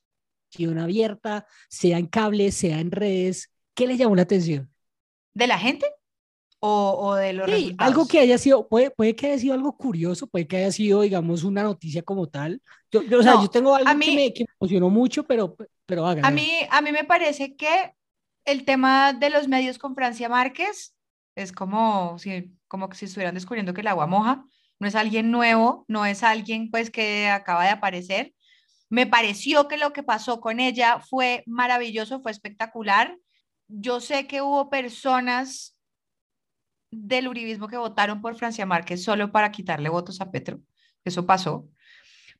abierta, 0.80 1.46
sea 1.70 1.98
en 1.98 2.08
cable, 2.08 2.51
sea 2.51 2.80
en 2.80 2.92
redes, 2.92 3.51
¿qué 3.74 3.88
le 3.88 3.98
llamó 3.98 4.16
la 4.16 4.24
atención? 4.24 4.72
¿De 5.34 5.48
la 5.48 5.58
gente? 5.58 5.86
¿O, 6.60 6.96
o 7.00 7.16
de 7.16 7.34
los 7.34 7.50
sí, 7.50 7.75
algo 7.80 8.08
que 8.08 8.20
haya 8.20 8.38
sido, 8.38 8.68
puede, 8.68 8.92
puede 8.92 9.16
que 9.16 9.28
haya 9.28 9.40
sido 9.40 9.56
algo 9.56 9.75
curioso, 9.75 10.28
puede 10.28 10.48
que 10.48 10.58
haya 10.58 10.72
sido, 10.72 11.01
digamos, 11.01 11.44
una 11.44 11.63
noticia 11.63 12.04
como 12.04 12.28
tal. 12.30 12.62
Yo, 12.92 13.01
o 13.18 13.24
sea, 13.24 13.42
yo 13.42 13.48
tengo 13.48 13.74
algo 13.74 13.90
que, 13.90 14.16
me, 14.16 14.32
que, 14.32 14.44
me, 14.44 14.54
emocionó 14.60 14.92
mucho, 14.92 15.24
pero, 15.24 15.58
pero 15.88 16.06
haga. 16.06 16.28
A 16.28 16.30
mí, 16.30 16.51
a 16.70 16.82
mí 16.82 16.92
me 16.92 17.04
parece 17.04 17.56
que 17.56 17.96
el 18.46 18.63
tema 18.63 19.13
de 19.13 19.32
los 19.32 19.48
medios 19.48 19.80
con 19.80 19.96
Francia 19.96 20.30
Márquez 20.30 20.94
es 21.36 21.51
como 21.51 22.20
si, 22.20 22.51
como 22.72 22.90
si 22.94 23.04
estuvieran 23.04 23.36
descubriendo 23.36 23.74
que 23.74 23.82
el 23.82 23.88
agua 23.88 24.08
moja, 24.08 24.46
no 24.80 24.88
es 24.88 24.96
alguien 24.96 25.30
nuevo, 25.30 25.84
no 25.90 26.06
es 26.06 26.24
alguien 26.24 26.72
pues 26.72 26.90
que 26.90 27.28
acaba 27.28 27.66
de 27.66 27.72
aparecer. 27.72 28.34
Me 28.90 29.06
pareció 29.06 29.68
que 29.68 29.75
lo 29.75 29.92
que 29.92 30.04
pasó 30.04 30.40
con 30.40 30.62
ella 30.62 31.01
fue 31.01 31.44
maravilloso, 31.48 32.22
fue 32.22 32.32
espectacular. 32.32 33.18
Yo 33.68 34.00
sé 34.00 34.25
que 34.25 34.42
hubo 34.42 34.70
personas 34.70 35.78
del 36.92 37.28
uribismo 37.28 37.68
que 37.68 37.75
votaron 37.75 38.22
por 38.22 38.36
Francia 38.36 38.66
Márquez 38.66 39.04
solo 39.04 39.34
para 39.34 39.51
quitarle 39.51 39.90
votos 39.90 40.22
a 40.22 40.32
Petro. 40.32 40.62
Eso 41.04 41.25
pasó. 41.25 41.68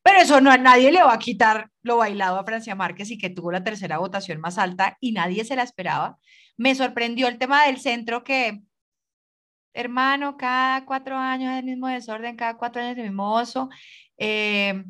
Pero 0.02 0.20
eso 0.20 0.40
no 0.40 0.50
a 0.50 0.58
nadie 0.58 0.94
le 0.94 1.04
va 1.04 1.14
a 1.14 1.20
quitar 1.20 1.70
lo 1.82 1.98
bailado 1.98 2.40
a 2.40 2.46
Francia 2.46 2.74
Márquez 2.74 3.12
y 3.12 3.18
que 3.18 3.30
tuvo 3.30 3.52
la 3.52 3.66
tercera 3.66 3.98
votación 3.98 4.40
más 4.40 4.58
alta 4.58 4.98
y 5.02 5.12
nadie 5.12 5.44
se 5.44 5.58
la 5.58 5.64
esperaba. 5.64 6.20
Me 6.56 6.74
sorprendió 6.74 7.28
el 7.28 7.38
tema 7.38 7.66
del 7.66 7.82
centro 7.82 8.24
que, 8.24 8.62
hermano, 9.74 10.38
cada 10.38 10.86
cuatro 10.86 11.18
años 11.18 11.54
es 11.54 11.60
el 11.60 11.66
mismo 11.66 11.88
desorden, 11.88 12.36
cada 12.36 12.58
cuatro 12.58 12.82
años 12.82 12.94
es 12.94 12.98
el 13.00 13.10
mismo 13.10 13.34
oso. 13.34 13.70
Eh, 14.18 14.84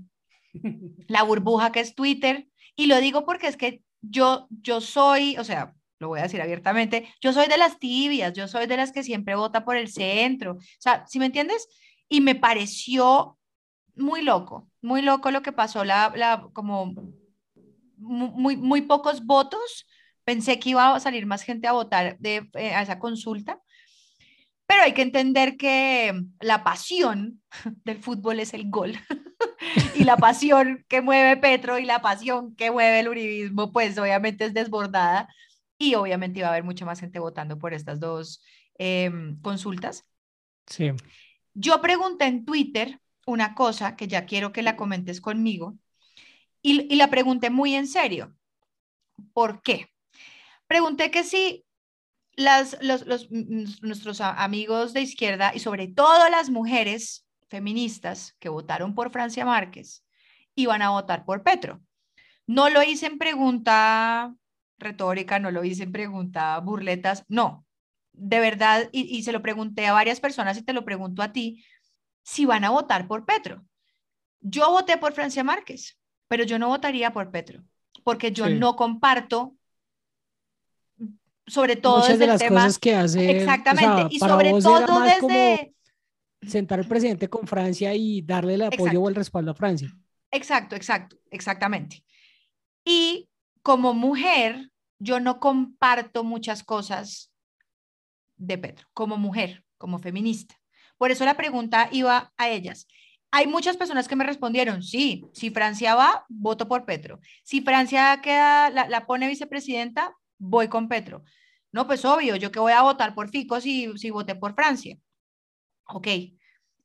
la 1.07 1.23
burbuja 1.23 1.71
que 1.71 1.79
es 1.79 1.95
Twitter. 1.95 2.47
Y 2.75 2.88
lo 2.88 3.00
digo 3.00 3.25
porque 3.25 3.47
es 3.47 3.57
que 3.57 3.83
yo, 4.01 4.47
yo 4.50 4.81
soy, 4.81 5.38
o 5.38 5.43
sea, 5.43 5.73
lo 6.00 6.07
voy 6.09 6.19
a 6.19 6.23
decir 6.23 6.41
abiertamente, 6.41 7.07
yo 7.21 7.31
soy 7.31 7.47
de 7.47 7.57
las 7.57 7.77
tibias, 7.77 8.33
yo 8.33 8.47
soy 8.47 8.65
de 8.65 8.77
las 8.77 8.91
que 8.91 9.03
siempre 9.03 9.35
vota 9.35 9.63
por 9.63 9.77
el 9.77 9.88
centro. 9.88 10.53
O 10.53 10.59
sea, 10.79 11.05
si 11.07 11.19
me 11.19 11.27
entiendes? 11.27 11.67
Y 12.09 12.21
me 12.21 12.35
pareció 12.35 13.38
muy 13.95 14.21
loco, 14.23 14.69
muy 14.81 15.01
loco 15.01 15.31
lo 15.31 15.41
que 15.41 15.51
pasó, 15.51 15.83
la, 15.83 16.11
la, 16.15 16.47
como 16.53 16.93
muy, 17.97 18.57
muy 18.57 18.81
pocos 18.81 19.25
votos. 19.25 19.88
Pensé 20.23 20.59
que 20.59 20.69
iba 20.69 20.95
a 20.95 21.00
salir 21.00 21.25
más 21.25 21.43
gente 21.43 21.67
a 21.67 21.71
votar 21.71 22.17
de, 22.19 22.50
eh, 22.53 22.73
a 22.73 22.81
esa 22.81 23.00
consulta, 23.00 23.59
pero 24.71 24.83
hay 24.83 24.93
que 24.93 25.01
entender 25.01 25.57
que 25.57 26.23
la 26.39 26.63
pasión 26.63 27.41
del 27.83 27.97
fútbol 27.97 28.39
es 28.39 28.53
el 28.53 28.69
gol. 28.69 28.93
y 29.95 30.05
la 30.05 30.15
pasión 30.15 30.85
que 30.87 31.01
mueve 31.01 31.35
Petro 31.35 31.77
y 31.77 31.83
la 31.83 32.01
pasión 32.01 32.55
que 32.55 32.71
mueve 32.71 33.01
el 33.01 33.09
uribismo, 33.09 33.73
pues 33.73 33.97
obviamente 33.97 34.45
es 34.45 34.53
desbordada 34.53 35.27
y 35.77 35.95
obviamente 35.95 36.39
iba 36.39 36.47
a 36.47 36.51
haber 36.51 36.63
mucha 36.63 36.85
más 36.85 37.01
gente 37.01 37.19
votando 37.19 37.57
por 37.57 37.73
estas 37.73 37.99
dos 37.99 38.41
em, 38.77 39.41
consultas. 39.41 40.05
Sí. 40.67 40.91
Yo 41.53 41.81
pregunté 41.81 42.27
en 42.27 42.45
Twitter 42.45 43.01
una 43.25 43.55
cosa 43.55 43.97
que 43.97 44.07
ya 44.07 44.25
quiero 44.25 44.53
que 44.53 44.61
la 44.61 44.77
comentes 44.77 45.19
conmigo 45.19 45.75
y, 46.61 46.87
y 46.89 46.95
la 46.95 47.09
pregunté 47.09 47.49
muy 47.49 47.75
en 47.75 47.87
serio. 47.87 48.33
¿Por 49.33 49.61
qué? 49.63 49.89
Pregunté 50.65 51.11
que 51.11 51.25
si 51.25 51.65
las, 52.35 52.77
los, 52.81 53.05
los, 53.05 53.29
nuestros 53.31 54.21
amigos 54.21 54.93
de 54.93 55.01
izquierda 55.01 55.51
y 55.53 55.59
sobre 55.59 55.88
todo 55.88 56.29
las 56.29 56.50
mujeres 56.50 57.25
feministas 57.50 58.35
que 58.39 58.50
votaron 58.50 58.95
por 58.95 59.11
Francia 59.11 59.45
Márquez 59.45 60.05
iban 60.55 60.81
a 60.81 60.91
votar 60.91 61.25
por 61.25 61.43
Petro. 61.43 61.81
No 62.47 62.69
lo 62.69 62.83
hice 62.83 63.07
en 63.07 63.17
pregunta 63.17 64.33
retórica, 64.77 65.39
no 65.39 65.51
lo 65.51 65.63
hice 65.63 65.83
en 65.83 65.91
pregunta 65.91 66.57
burletas, 66.59 67.25
no. 67.27 67.65
De 68.13 68.39
verdad, 68.39 68.89
y, 68.91 69.01
y 69.15 69.23
se 69.23 69.31
lo 69.31 69.41
pregunté 69.41 69.88
a 69.88 69.93
varias 69.93 70.19
personas 70.19 70.57
y 70.57 70.63
te 70.63 70.73
lo 70.73 70.83
pregunto 70.83 71.21
a 71.21 71.31
ti, 71.31 71.63
si 72.23 72.45
van 72.45 72.63
a 72.63 72.69
votar 72.69 73.07
por 73.07 73.25
Petro. 73.25 73.65
Yo 74.41 74.69
voté 74.71 74.97
por 74.97 75.13
Francia 75.13 75.43
Márquez, 75.43 75.97
pero 76.27 76.43
yo 76.43 76.57
no 76.59 76.67
votaría 76.67 77.13
por 77.13 77.31
Petro, 77.31 77.63
porque 78.03 78.31
yo 78.31 78.50
no 78.50 78.75
comparto 78.75 79.55
sobre 81.51 81.75
todo 81.75 81.98
Muchas 81.98 82.17
desde 82.17 82.20
de 82.20 82.27
las 82.27 82.41
el 82.41 82.48
tema 82.48 82.62
cosas 82.62 82.79
que 82.79 82.96
hace 82.96 83.38
exactamente 83.38 84.08
y 84.10 84.20
sobre 84.20 84.51
todo 84.51 85.01
desde 85.01 85.74
sentar 86.41 86.79
al 86.79 86.88
presidente 86.88 87.29
con 87.29 87.46
Francia 87.46 87.93
y 87.93 88.22
darle 88.22 88.53
el 88.53 88.62
apoyo 88.62 88.84
exacto. 88.84 89.01
o 89.01 89.10
el 89.10 89.15
respaldo 89.15 89.51
a 89.51 89.55
Francia. 89.55 89.93
Exacto, 90.31 90.77
exacto, 90.77 91.17
exactamente. 91.29 92.05
Y 92.86 93.27
como 93.62 93.93
mujer, 93.93 94.72
yo 94.98 95.20
no 95.20 95.41
comparto 95.41 96.24
muchas 96.24 96.63
cosas 96.63 97.34
de 98.38 98.58
Petro, 98.58 98.88
como 98.93 99.17
mujer, 99.17 99.65
como 99.77 100.00
feminista. 100.00 100.55
Por 100.98 101.12
eso 101.12 101.25
la 101.25 101.36
pregunta 101.36 101.89
iba 101.91 102.31
a 102.38 102.50
ellas. 102.50 102.88
Hay 103.29 103.48
muchas 103.48 103.75
personas 103.75 104.08
que 104.08 104.15
me 104.15 104.24
respondieron, 104.24 104.84
sí, 104.84 105.25
si 105.34 105.50
Francia 105.51 105.96
va, 105.96 106.25
voto 106.29 106.70
por 106.70 106.86
Petro. 106.86 107.20
Si 107.43 107.60
Francia 107.60 108.22
queda, 108.24 108.70
la, 108.70 108.88
la 108.88 109.05
pone 109.05 109.27
vicepresidenta, 109.27 110.15
voy 110.38 110.70
con 110.70 110.88
Petro. 110.88 111.24
No, 111.71 111.87
pues 111.87 112.03
obvio, 112.05 112.35
yo 112.35 112.51
que 112.51 112.59
voy 112.59 112.73
a 112.73 112.81
votar 112.81 113.15
por 113.15 113.29
Fico 113.29 113.61
si, 113.61 113.97
si 113.97 114.09
voté 114.09 114.35
por 114.35 114.55
Francia. 114.55 114.97
Ok. 115.85 116.07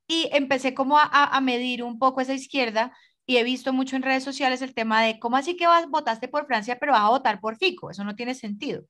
Y 0.09 0.29
empecé 0.33 0.75
como 0.75 0.99
a, 0.99 1.05
a, 1.05 1.41
medir 1.41 1.83
un 1.83 1.99
poco 1.99 2.21
esa 2.21 2.35
izquierda 2.35 2.97
y 3.27 3.39
he 3.39 3.45
visto 3.45 3.73
mucho 3.73 3.97
en 3.97 4.03
redes 4.03 4.23
sociales 4.23 4.63
el 4.63 4.75
tema 4.75 5.03
de 5.03 5.19
cómo 5.19 5.37
así 5.37 5.57
que 5.57 5.67
vas, 5.67 5.89
votaste 5.89 6.29
por 6.29 6.47
Francia, 6.47 6.79
pero 6.79 6.93
vas 6.93 7.03
a 7.03 7.11
votar 7.11 7.41
por 7.41 7.57
Fico. 7.57 7.91
Eso 7.91 8.05
no 8.05 8.15
tiene 8.15 8.35
sentido, 8.35 8.85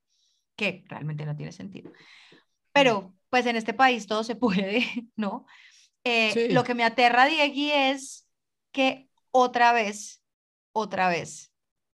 que 0.55 0.83
realmente 0.87 1.25
no 1.25 1.35
tiene 1.35 1.51
sentido. 1.51 1.91
Pero 2.71 3.15
pues 3.29 3.45
en 3.47 3.55
este 3.55 3.73
país 3.73 4.05
todo 4.05 4.23
se 4.23 4.35
puede, 4.37 4.85
¿no? 5.15 5.45
Eh, 6.03 6.31
sí. 6.31 6.49
Lo 6.49 6.63
que 6.63 6.75
me 6.75 6.83
aterra, 6.83 7.25
Diegui, 7.25 7.71
es 7.71 8.27
que 8.71 9.09
otra 9.31 9.73
vez, 9.73 10.23
otra 10.71 11.09
vez, 11.09 11.51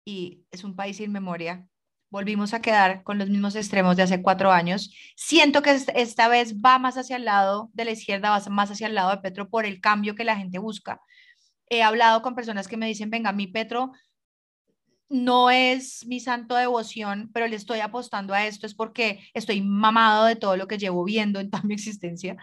y 0.04 0.44
es 0.50 0.64
un 0.64 0.76
país 0.76 0.96
sin 0.96 1.12
memoria, 1.12 1.67
volvimos 2.10 2.54
a 2.54 2.60
quedar 2.60 3.02
con 3.02 3.18
los 3.18 3.28
mismos 3.28 3.54
extremos 3.54 3.96
de 3.96 4.02
hace 4.02 4.22
cuatro 4.22 4.50
años. 4.50 4.92
Siento 5.16 5.62
que 5.62 5.70
esta 5.94 6.28
vez 6.28 6.56
va 6.56 6.78
más 6.78 6.96
hacia 6.96 7.16
el 7.16 7.24
lado 7.24 7.70
de 7.74 7.84
la 7.84 7.90
izquierda, 7.92 8.30
va 8.30 8.42
más 8.50 8.70
hacia 8.70 8.86
el 8.86 8.94
lado 8.94 9.10
de 9.10 9.18
Petro 9.18 9.48
por 9.48 9.66
el 9.66 9.80
cambio 9.80 10.14
que 10.14 10.24
la 10.24 10.36
gente 10.36 10.58
busca. 10.58 11.00
He 11.68 11.82
hablado 11.82 12.22
con 12.22 12.34
personas 12.34 12.68
que 12.68 12.76
me 12.76 12.86
dicen, 12.86 13.10
venga, 13.10 13.32
mi 13.32 13.46
Petro 13.46 13.92
no 15.10 15.50
es 15.50 16.06
mi 16.06 16.20
santo 16.20 16.54
devoción, 16.54 17.30
pero 17.32 17.46
le 17.46 17.56
estoy 17.56 17.80
apostando 17.80 18.34
a 18.34 18.46
esto, 18.46 18.66
es 18.66 18.74
porque 18.74 19.20
estoy 19.34 19.62
mamado 19.62 20.26
de 20.26 20.36
todo 20.36 20.56
lo 20.56 20.68
que 20.68 20.78
llevo 20.78 21.04
viendo 21.04 21.40
en 21.40 21.50
toda 21.50 21.62
mi 21.64 21.74
existencia. 21.74 22.36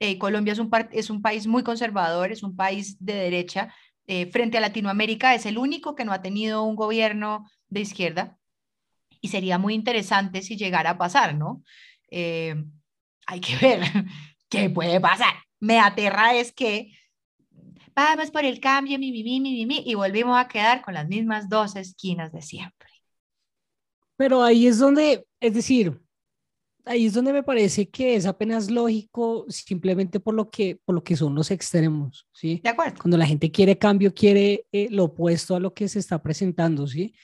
Eh, 0.00 0.18
Colombia 0.18 0.52
es 0.52 0.58
un, 0.58 0.70
es 0.92 1.10
un 1.10 1.22
país 1.22 1.46
muy 1.46 1.62
conservador, 1.62 2.32
es 2.32 2.42
un 2.42 2.56
país 2.56 2.96
de 2.98 3.14
derecha. 3.14 3.72
Eh, 4.06 4.26
frente 4.26 4.58
a 4.58 4.60
Latinoamérica 4.60 5.34
es 5.34 5.46
el 5.46 5.58
único 5.58 5.94
que 5.94 6.04
no 6.04 6.12
ha 6.12 6.22
tenido 6.22 6.64
un 6.64 6.74
gobierno 6.74 7.48
de 7.68 7.80
izquierda 7.80 8.38
y 9.22 9.28
sería 9.28 9.56
muy 9.56 9.72
interesante 9.72 10.42
si 10.42 10.56
llegara 10.56 10.90
a 10.90 10.98
pasar, 10.98 11.34
¿no? 11.34 11.62
Eh, 12.10 12.54
hay 13.26 13.40
que 13.40 13.56
ver 13.62 13.80
qué 14.50 14.68
puede 14.68 15.00
pasar. 15.00 15.32
Me 15.60 15.78
aterra 15.78 16.34
es 16.34 16.52
que 16.52 16.92
vamos 17.94 18.30
por 18.30 18.44
el 18.44 18.60
cambio, 18.60 18.98
mi, 18.98 19.12
mi, 19.12 19.22
mi, 19.22 19.40
mi, 19.40 19.64
mi, 19.64 19.82
y 19.86 19.94
volvimos 19.94 20.36
a 20.36 20.48
quedar 20.48 20.82
con 20.82 20.94
las 20.94 21.08
mismas 21.08 21.48
dos 21.48 21.76
esquinas 21.76 22.32
de 22.32 22.42
siempre. 22.42 22.88
Pero 24.16 24.42
ahí 24.42 24.66
es 24.66 24.78
donde, 24.78 25.24
es 25.40 25.54
decir, 25.54 26.00
ahí 26.84 27.06
es 27.06 27.14
donde 27.14 27.32
me 27.32 27.44
parece 27.44 27.88
que 27.88 28.16
es 28.16 28.26
apenas 28.26 28.70
lógico 28.70 29.46
simplemente 29.48 30.18
por 30.18 30.34
lo 30.34 30.50
que, 30.50 30.80
por 30.84 30.96
lo 30.96 31.04
que 31.04 31.16
son 31.16 31.34
los 31.34 31.50
extremos, 31.52 32.26
¿sí? 32.32 32.60
De 32.62 32.70
acuerdo. 32.70 32.96
Cuando 33.00 33.16
la 33.16 33.26
gente 33.26 33.52
quiere 33.52 33.78
cambio, 33.78 34.12
quiere 34.12 34.66
eh, 34.72 34.88
lo 34.90 35.04
opuesto 35.04 35.54
a 35.54 35.60
lo 35.60 35.72
que 35.72 35.88
se 35.88 36.00
está 36.00 36.20
presentando, 36.20 36.88
¿sí? 36.88 37.14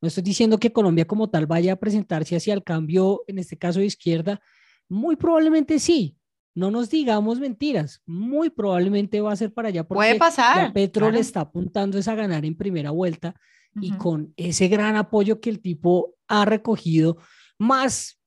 No 0.00 0.08
estoy 0.08 0.22
diciendo 0.22 0.58
que 0.58 0.72
Colombia 0.72 1.06
como 1.06 1.28
tal 1.28 1.46
vaya 1.46 1.72
a 1.72 1.76
presentarse 1.76 2.36
hacia 2.36 2.54
el 2.54 2.62
cambio, 2.62 3.24
en 3.26 3.38
este 3.38 3.56
caso 3.56 3.80
de 3.80 3.86
izquierda, 3.86 4.40
muy 4.88 5.16
probablemente 5.16 5.78
sí. 5.78 6.16
No 6.54 6.70
nos 6.70 6.90
digamos 6.90 7.38
mentiras, 7.38 8.02
muy 8.04 8.50
probablemente 8.50 9.20
va 9.20 9.32
a 9.32 9.36
ser 9.36 9.52
para 9.52 9.68
allá 9.68 9.84
porque 9.84 9.98
Puede 9.98 10.14
pasar. 10.16 10.72
Petro 10.72 11.02
claro. 11.02 11.14
le 11.14 11.20
está 11.20 11.40
apuntando 11.40 11.98
es 11.98 12.08
a 12.08 12.16
ganar 12.16 12.44
en 12.44 12.56
primera 12.56 12.90
vuelta 12.90 13.34
uh 13.76 13.80
-huh. 13.80 13.84
y 13.84 13.90
con 13.92 14.34
ese 14.36 14.66
gran 14.66 14.96
apoyo 14.96 15.40
que 15.40 15.50
el 15.50 15.60
tipo 15.60 16.14
ha 16.26 16.44
recogido, 16.44 17.18
más 17.58 18.20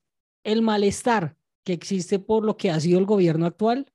el 0.44 0.62
malestar 0.62 1.36
que 1.64 1.74
existe 1.74 2.18
por 2.18 2.44
lo 2.44 2.56
que 2.56 2.70
ha 2.70 2.80
sido 2.80 2.98
el 2.98 3.06
gobierno 3.06 3.46
actual, 3.46 3.92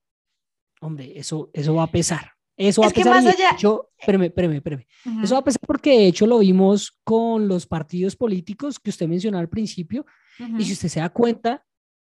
hombre, 0.80 1.18
eso, 1.18 1.50
eso 1.52 1.74
va 1.74 1.84
a 1.84 1.90
pesar. 1.90 2.37
Eso 2.58 2.82
va 2.82 2.88
es 2.88 2.92
a 2.92 2.94
pesar. 2.96 3.12
Que 3.20 3.24
más 3.24 3.34
allá... 3.34 3.50
hecho, 3.52 3.90
espérame, 3.96 4.24
espérame, 4.24 4.56
espérame. 4.56 4.86
Uh 5.06 5.10
-huh. 5.10 5.24
Eso 5.24 5.34
va 5.36 5.40
a 5.40 5.44
pesar 5.44 5.60
porque 5.64 5.90
de 5.90 6.06
hecho 6.08 6.26
lo 6.26 6.40
vimos 6.40 6.98
con 7.04 7.46
los 7.46 7.66
partidos 7.66 8.16
políticos 8.16 8.78
que 8.80 8.90
usted 8.90 9.06
mencionó 9.06 9.38
al 9.38 9.48
principio. 9.48 10.04
Uh 10.40 10.44
-huh. 10.44 10.60
Y 10.60 10.64
si 10.64 10.72
usted 10.72 10.88
se 10.88 11.00
da 11.00 11.08
cuenta, 11.08 11.64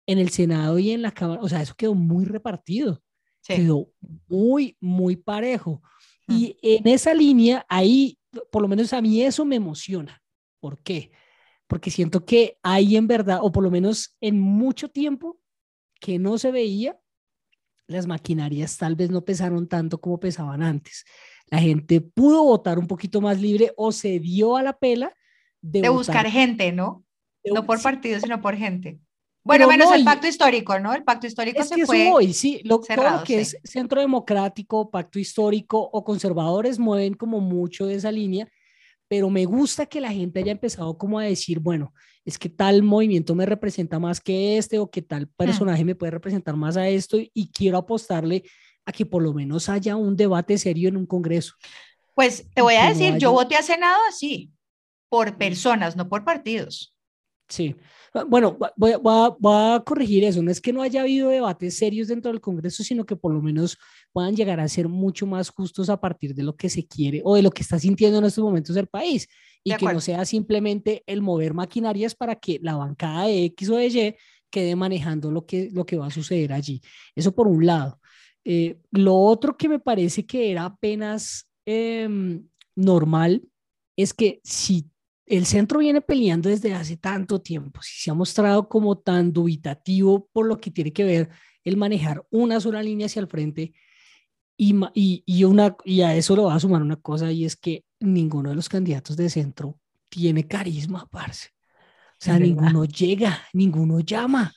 en 0.04 0.18
el 0.18 0.30
Senado 0.30 0.80
y 0.80 0.90
en 0.90 1.00
la 1.00 1.12
Cámara, 1.12 1.40
o 1.40 1.48
sea, 1.48 1.62
eso 1.62 1.74
quedó 1.76 1.94
muy 1.94 2.24
repartido. 2.24 3.00
Sí. 3.40 3.54
Quedó 3.54 3.88
muy, 4.28 4.76
muy 4.80 5.16
parejo. 5.16 5.80
Uh 6.26 6.34
-huh. 6.34 6.38
Y 6.38 6.56
en 6.60 6.88
esa 6.88 7.14
línea, 7.14 7.64
ahí, 7.68 8.18
por 8.50 8.62
lo 8.62 8.68
menos 8.68 8.92
a 8.92 9.00
mí 9.00 9.22
eso 9.22 9.44
me 9.44 9.56
emociona. 9.56 10.20
¿Por 10.60 10.82
qué? 10.82 11.12
Porque 11.68 11.90
siento 11.90 12.24
que 12.24 12.58
hay 12.62 12.96
en 12.96 13.06
verdad, 13.06 13.38
o 13.42 13.50
por 13.52 13.62
lo 13.62 13.70
menos 13.70 14.16
en 14.20 14.40
mucho 14.40 14.88
tiempo, 14.88 15.38
que 16.00 16.18
no 16.18 16.36
se 16.36 16.50
veía 16.50 16.98
las 17.92 18.06
maquinarias 18.06 18.76
tal 18.76 18.96
vez 18.96 19.10
no 19.10 19.24
pesaron 19.24 19.68
tanto 19.68 20.00
como 20.00 20.18
pesaban 20.18 20.62
antes. 20.62 21.04
La 21.46 21.58
gente 21.58 22.00
pudo 22.00 22.44
votar 22.44 22.78
un 22.78 22.86
poquito 22.86 23.20
más 23.20 23.40
libre 23.40 23.72
o 23.76 23.92
se 23.92 24.18
dio 24.18 24.56
a 24.56 24.62
la 24.62 24.72
pela 24.72 25.14
de, 25.60 25.82
de 25.82 25.88
buscar 25.88 26.26
gente, 26.28 26.72
¿no? 26.72 27.04
De, 27.44 27.52
no 27.52 27.66
por 27.66 27.78
sí. 27.78 27.84
partido, 27.84 28.18
sino 28.20 28.40
por 28.40 28.56
gente. 28.56 28.98
Bueno, 29.44 29.66
menos 29.66 29.90
no, 29.90 29.94
el 29.96 30.04
pacto 30.04 30.28
histórico, 30.28 30.78
¿no? 30.78 30.94
El 30.94 31.02
pacto 31.02 31.26
histórico 31.26 31.60
es 31.60 31.68
se 31.68 31.74
que 31.74 31.86
fue. 31.86 32.10
Hoy, 32.12 32.32
sí, 32.32 32.60
lo, 32.64 32.80
cerrado, 32.82 33.08
todo 33.08 33.18
lo 33.20 33.24
que 33.24 33.44
sí. 33.44 33.56
es 33.62 33.70
centro 33.70 34.00
democrático, 34.00 34.90
pacto 34.90 35.18
histórico 35.18 35.78
o 35.92 36.04
conservadores 36.04 36.78
mueven 36.78 37.14
como 37.14 37.40
mucho 37.40 37.86
de 37.86 37.96
esa 37.96 38.12
línea, 38.12 38.48
pero 39.12 39.28
me 39.28 39.44
gusta 39.44 39.84
que 39.84 40.00
la 40.00 40.10
gente 40.10 40.40
haya 40.40 40.52
empezado 40.52 40.96
como 40.96 41.18
a 41.18 41.24
decir, 41.24 41.60
bueno, 41.60 41.92
es 42.24 42.38
que 42.38 42.48
tal 42.48 42.82
movimiento 42.82 43.34
me 43.34 43.44
representa 43.44 43.98
más 43.98 44.22
que 44.22 44.56
este 44.56 44.78
o 44.78 44.90
que 44.90 45.02
tal 45.02 45.28
personaje 45.28 45.84
me 45.84 45.94
puede 45.94 46.12
representar 46.12 46.56
más 46.56 46.78
a 46.78 46.88
esto 46.88 47.18
y 47.20 47.52
quiero 47.52 47.76
apostarle 47.76 48.42
a 48.86 48.90
que 48.90 49.04
por 49.04 49.22
lo 49.22 49.34
menos 49.34 49.68
haya 49.68 49.96
un 49.96 50.16
debate 50.16 50.56
serio 50.56 50.88
en 50.88 50.96
un 50.96 51.04
Congreso. 51.04 51.56
Pues 52.14 52.46
te 52.54 52.62
voy 52.62 52.76
a 52.76 52.88
decir, 52.88 53.18
yo 53.18 53.32
voté 53.32 53.54
a 53.54 53.62
Senado 53.62 54.00
así, 54.08 54.50
por 55.10 55.36
personas, 55.36 55.94
no 55.94 56.08
por 56.08 56.24
partidos. 56.24 56.96
Sí. 57.50 57.76
Bueno, 58.28 58.58
voy, 58.76 58.92
a 58.92 59.82
corregir 59.86 60.24
eso. 60.24 60.42
No 60.42 60.50
es 60.50 60.60
que 60.60 60.72
no 60.72 60.82
haya 60.82 61.00
habido 61.00 61.30
debates 61.30 61.78
serios 61.78 62.08
dentro 62.08 62.30
del 62.30 62.42
Congreso, 62.42 62.84
sino 62.84 63.06
que 63.06 63.16
por 63.16 63.32
lo 63.32 63.40
menos 63.40 63.78
puedan 64.12 64.36
llegar 64.36 64.60
a 64.60 64.68
ser 64.68 64.88
mucho 64.88 65.26
más 65.26 65.48
justos 65.48 65.88
a 65.88 65.98
partir 65.98 66.34
de 66.34 66.42
lo 66.42 66.54
que 66.54 66.68
se 66.68 66.86
quiere 66.86 67.22
o 67.24 67.36
de 67.36 67.42
lo 67.42 67.50
que 67.50 67.62
está 67.62 67.78
sintiendo 67.78 68.18
en 68.18 68.24
estos 68.26 68.44
momentos 68.44 68.76
el 68.76 68.86
país. 68.86 69.28
Y 69.64 69.74
que 69.76 69.86
no 69.86 70.00
sea 70.00 70.24
simplemente 70.24 71.02
el 71.06 71.22
mover 71.22 71.54
maquinarias 71.54 72.14
para 72.14 72.34
que 72.34 72.58
la 72.62 72.76
bancada 72.76 73.26
de 73.26 73.44
X 73.44 73.70
o 73.70 73.76
de 73.76 73.86
Y 73.86 74.14
quede 74.50 74.76
manejando 74.76 75.30
lo 75.30 75.46
que, 75.46 75.70
lo 75.72 75.86
que 75.86 75.96
va 75.96 76.08
a 76.08 76.10
suceder 76.10 76.52
allí. 76.52 76.82
Eso 77.14 77.34
por 77.34 77.48
un 77.48 77.64
lado. 77.64 77.98
Eh, 78.44 78.78
lo 78.90 79.16
otro 79.16 79.56
que 79.56 79.68
me 79.68 79.78
parece 79.78 80.26
que 80.26 80.50
era 80.50 80.66
apenas 80.66 81.48
em, 81.64 82.46
normal 82.74 83.42
es 83.96 84.12
que 84.12 84.40
si 84.42 84.90
el 85.26 85.46
centro 85.46 85.78
viene 85.78 86.00
peleando 86.00 86.48
desde 86.48 86.74
hace 86.74 86.96
tanto 86.96 87.40
tiempo, 87.40 87.80
si 87.82 88.02
se 88.02 88.10
ha 88.10 88.14
mostrado 88.14 88.68
como 88.68 88.98
tan 88.98 89.32
dubitativo 89.32 90.28
por 90.32 90.46
lo 90.46 90.58
que 90.58 90.70
tiene 90.70 90.92
que 90.92 91.04
ver 91.04 91.30
el 91.64 91.76
manejar 91.76 92.24
una 92.30 92.60
sola 92.60 92.82
línea 92.82 93.06
hacia 93.06 93.20
el 93.20 93.28
frente 93.28 93.72
y, 94.56 95.22
y, 95.26 95.44
una, 95.44 95.76
y 95.84 96.02
a 96.02 96.14
eso 96.14 96.36
lo 96.36 96.44
va 96.44 96.54
a 96.54 96.60
sumar 96.60 96.82
una 96.82 96.96
cosa 96.96 97.32
y 97.32 97.44
es 97.44 97.56
que 97.56 97.84
ninguno 98.00 98.50
de 98.50 98.56
los 98.56 98.68
candidatos 98.68 99.16
de 99.16 99.30
centro 99.30 99.78
tiene 100.08 100.46
carisma, 100.46 101.08
parce. 101.10 101.48
O 102.12 102.24
sea, 102.24 102.38
ninguno 102.38 102.84
llega, 102.84 103.42
ninguno 103.52 103.98
llama. 104.00 104.52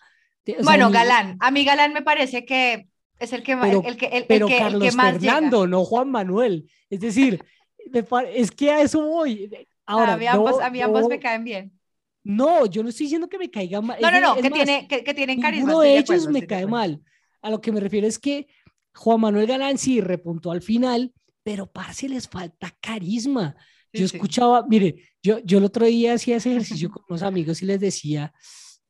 bueno, 0.63 0.91
Galán, 0.91 1.37
a 1.39 1.49
mí 1.49 1.65
Galán 1.65 1.93
me 1.93 2.03
parece 2.03 2.45
que 2.45 2.87
es 3.17 3.33
el 3.33 3.41
que 3.41 3.55
más, 3.55 3.71
el, 3.71 3.97
que, 3.97 4.05
el, 4.07 4.25
pero 4.27 4.47
que, 4.47 4.57
Carlos 4.57 4.95
Fernando, 4.95 5.65
no 5.65 5.83
Juan 5.83 6.11
Manuel. 6.11 6.69
Es 6.89 6.99
decir, 6.99 7.43
es 8.33 8.51
que 8.51 8.71
a 8.71 8.81
eso 8.81 9.03
voy. 9.03 9.49
Ahora, 9.85 10.13
a 10.13 10.17
mí 10.17 10.27
ambos, 10.27 10.61
a 10.61 10.69
mí 10.69 10.81
ambos 10.81 11.07
me 11.07 11.19
caen 11.19 11.43
bien. 11.43 11.79
No, 12.23 12.65
yo 12.65 12.81
no 12.81 12.89
estoy 12.89 13.05
diciendo 13.05 13.29
que 13.29 13.37
me 13.37 13.51
caiga 13.51 13.81
mal. 13.81 13.99
No, 14.01 14.09
no, 14.09 14.19
no, 14.19 14.35
que, 14.41 14.49
tiene, 14.49 14.87
que, 14.87 15.03
que, 15.03 15.13
tienen 15.13 15.39
carisma. 15.39 15.65
Uno 15.65 15.81
de 15.81 15.97
ellos 15.97 16.27
me 16.27 16.47
cae 16.47 16.65
mal. 16.65 17.01
A 17.41 17.51
lo 17.51 17.61
que 17.61 17.71
me 17.71 17.79
refiero 17.79 18.07
es 18.07 18.17
que 18.17 18.47
Juan 18.95 19.21
Manuel 19.21 19.45
Galán 19.45 19.77
sí 19.77 20.01
repuntó 20.01 20.51
al 20.51 20.61
final, 20.61 21.13
pero 21.43 21.71
parce 21.71 22.09
les 22.09 22.27
falta 22.27 22.75
carisma. 22.81 23.55
yo 23.93 24.05
escuchaba, 24.05 24.65
mire, 24.67 25.03
yo, 25.21 25.39
yo 25.39 25.59
el 25.59 25.65
otro 25.65 25.85
día 25.85 26.13
hacía 26.13 26.37
ese 26.37 26.49
ejercicio 26.49 26.89
con 26.91 27.03
unos 27.09 27.21
amigos 27.21 27.61
y 27.61 27.65
les 27.65 27.79
decía, 27.79 28.33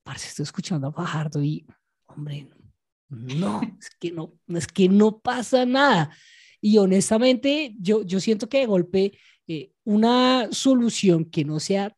parce, 0.04 0.28
estoy 0.28 0.44
escuchando 0.44 0.88
a 0.88 0.94
Fajardo 0.94 1.44
y, 1.44 1.66
hombre, 2.06 2.48
no, 3.10 3.62
es 3.80 3.90
que 4.00 4.12
no, 4.12 4.34
es 4.48 4.68
que 4.68 4.88
no 4.88 5.20
pasa 5.20 5.66
nada. 5.66 6.16
Y 6.62 6.78
honestamente, 6.78 7.76
yo, 7.80 8.04
yo 8.04 8.20
siento 8.20 8.48
que 8.48 8.60
de 8.60 8.66
golpe 8.66 9.20
eh, 9.48 9.72
una 9.84 10.50
solución 10.52 11.26
que 11.26 11.46
no 11.46 11.60
sea 11.60 11.96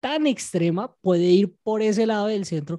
tan 0.00 0.26
extrema 0.26 0.94
puede 1.00 1.24
ir 1.24 1.54
por 1.62 1.82
ese 1.82 2.06
lado 2.06 2.26
del 2.26 2.44
centro, 2.44 2.78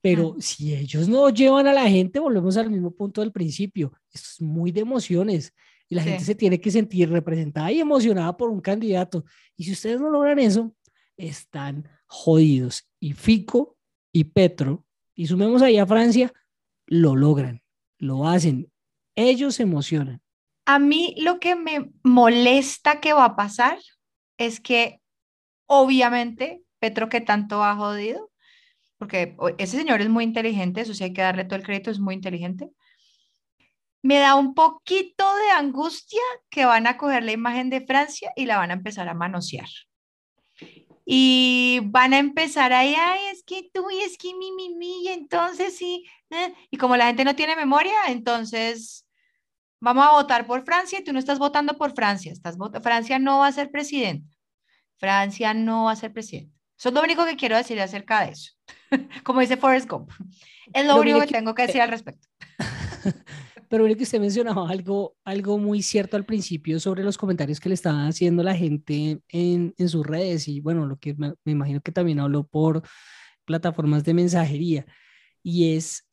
pero 0.00 0.36
si 0.38 0.72
ellos 0.72 1.08
no 1.08 1.30
llevan 1.30 1.66
a 1.66 1.72
la 1.72 1.88
gente, 1.88 2.20
volvemos 2.20 2.56
al 2.56 2.70
mismo 2.70 2.92
punto 2.92 3.22
del 3.22 3.32
principio. 3.32 3.92
Esto 4.12 4.28
es 4.34 4.40
muy 4.40 4.70
de 4.70 4.82
emociones 4.82 5.52
y 5.88 5.96
la 5.96 6.02
gente 6.02 6.24
se 6.24 6.34
tiene 6.34 6.60
que 6.60 6.70
sentir 6.70 7.10
representada 7.10 7.72
y 7.72 7.80
emocionada 7.80 8.36
por 8.36 8.50
un 8.50 8.60
candidato. 8.60 9.24
Y 9.56 9.64
si 9.64 9.72
ustedes 9.72 10.00
no 10.00 10.10
logran 10.10 10.38
eso, 10.38 10.72
están 11.16 11.88
jodidos. 12.06 12.88
Y 13.00 13.14
Fico 13.14 13.76
y 14.12 14.24
Petro, 14.24 14.84
y 15.14 15.26
sumemos 15.26 15.62
ahí 15.62 15.78
a 15.78 15.86
Francia, 15.86 16.32
lo 16.86 17.16
logran, 17.16 17.62
lo 17.98 18.28
hacen. 18.28 18.70
Ellos 19.16 19.56
se 19.56 19.64
emocionan. 19.64 20.20
A 20.66 20.78
mí 20.80 21.14
lo 21.18 21.38
que 21.38 21.54
me 21.54 21.90
molesta 22.02 23.00
que 23.00 23.12
va 23.12 23.24
a 23.24 23.36
pasar 23.36 23.78
es 24.36 24.60
que 24.60 25.00
obviamente 25.66 26.62
Petro 26.78 27.08
que 27.08 27.20
tanto 27.20 27.64
ha 27.64 27.76
jodido, 27.76 28.30
porque 28.98 29.36
ese 29.58 29.78
señor 29.78 30.00
es 30.00 30.08
muy 30.08 30.24
inteligente, 30.24 30.80
eso 30.80 30.94
sí 30.94 31.04
hay 31.04 31.12
que 31.12 31.22
darle 31.22 31.44
todo 31.44 31.56
el 31.56 31.64
crédito, 31.64 31.90
es 31.90 32.00
muy 32.00 32.14
inteligente. 32.14 32.68
Me 34.02 34.18
da 34.18 34.34
un 34.34 34.54
poquito 34.54 35.24
de 35.36 35.50
angustia 35.50 36.22
que 36.50 36.64
van 36.64 36.86
a 36.86 36.96
coger 36.96 37.24
la 37.24 37.32
imagen 37.32 37.70
de 37.70 37.84
Francia 37.84 38.32
y 38.36 38.46
la 38.46 38.58
van 38.58 38.70
a 38.70 38.74
empezar 38.74 39.08
a 39.08 39.14
manosear. 39.14 39.68
Y 41.04 41.80
van 41.84 42.12
a 42.12 42.18
empezar 42.18 42.72
ahí, 42.72 42.94
ay, 42.98 43.20
es 43.32 43.44
que 43.44 43.70
tú 43.72 43.88
y 43.90 44.00
es 44.00 44.18
que 44.18 44.34
mi, 44.34 44.50
mi, 44.52 44.74
mi, 44.74 45.04
y 45.04 45.08
entonces 45.08 45.76
sí. 45.76 46.04
Eh". 46.30 46.52
Y 46.70 46.76
como 46.76 46.96
la 46.96 47.06
gente 47.06 47.24
no 47.24 47.36
tiene 47.36 47.54
memoria, 47.54 47.94
entonces 48.08 49.05
vamos 49.80 50.06
a 50.06 50.12
votar 50.12 50.46
por 50.46 50.64
Francia 50.64 50.98
y 50.98 51.04
tú 51.04 51.12
no 51.12 51.18
estás 51.18 51.38
votando 51.38 51.76
por 51.76 51.94
Francia. 51.94 52.32
Estás 52.32 52.56
Francia 52.82 53.18
no 53.18 53.40
va 53.40 53.48
a 53.48 53.52
ser 53.52 53.70
presidente. 53.70 54.36
Francia 54.98 55.54
no 55.54 55.84
va 55.84 55.92
a 55.92 55.96
ser 55.96 56.12
presidente. 56.12 56.52
Eso 56.78 56.90
es 56.90 56.94
lo 56.94 57.02
único 57.02 57.24
que 57.24 57.36
quiero 57.36 57.56
decir 57.56 57.80
acerca 57.80 58.24
de 58.24 58.32
eso. 58.32 58.52
Como 59.24 59.40
dice 59.40 59.56
Forrest 59.56 59.88
Gump. 59.88 60.10
Es 60.72 60.86
lo 60.86 61.00
único 61.00 61.20
que, 61.20 61.26
tengo 61.26 61.54
que 61.54 61.66
decir 61.66 61.80
al 61.80 61.90
respecto. 61.90 62.28
Pero 63.68 63.82
mire 63.82 63.96
que 63.96 64.04
usted 64.04 64.20
mencionaba 64.20 64.68
algo, 64.68 65.16
algo 65.24 65.58
muy 65.58 65.82
cierto 65.82 66.16
al 66.16 66.24
principio 66.24 66.78
sobre 66.78 67.02
los 67.02 67.18
comentarios 67.18 67.58
que 67.58 67.68
le 67.68 67.74
estaban 67.74 68.06
haciendo 68.06 68.42
la 68.42 68.54
gente 68.54 69.20
en, 69.28 69.74
en 69.76 69.88
sus 69.88 70.06
redes 70.06 70.46
y 70.46 70.60
bueno, 70.60 70.86
lo 70.86 70.98
que 70.98 71.14
me, 71.14 71.34
imagino 71.44 71.80
que 71.80 71.90
también 71.92 72.20
habló 72.20 72.46
por 72.46 72.82
plataformas 73.44 74.04
de 74.04 74.14
mensajería 74.14 74.86
y 75.42 75.74
es 75.74 76.08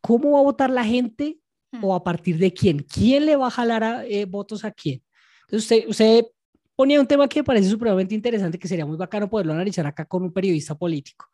cómo 0.00 0.32
va 0.32 0.40
a 0.40 0.44
votar 0.44 0.70
la 0.70 0.84
gente 0.84 1.38
o 1.82 1.94
a 1.94 2.02
partir 2.02 2.38
de 2.38 2.52
quién, 2.52 2.78
quién 2.80 3.26
le 3.26 3.36
va 3.36 3.46
a 3.46 3.50
jalar 3.50 4.04
eh, 4.08 4.24
votos 4.24 4.64
a 4.64 4.70
quién. 4.70 5.02
Entonces 5.42 5.86
usted, 5.86 5.88
usted 5.88 6.26
ponía 6.74 7.00
un 7.00 7.06
tema 7.06 7.28
que 7.28 7.40
me 7.40 7.44
parece 7.44 7.68
supremamente 7.68 8.14
interesante, 8.14 8.58
que 8.58 8.68
sería 8.68 8.86
muy 8.86 8.96
bacano 8.96 9.28
poderlo 9.28 9.52
analizar 9.52 9.86
acá 9.86 10.04
con 10.04 10.22
un 10.22 10.32
periodista 10.32 10.74
político, 10.74 11.26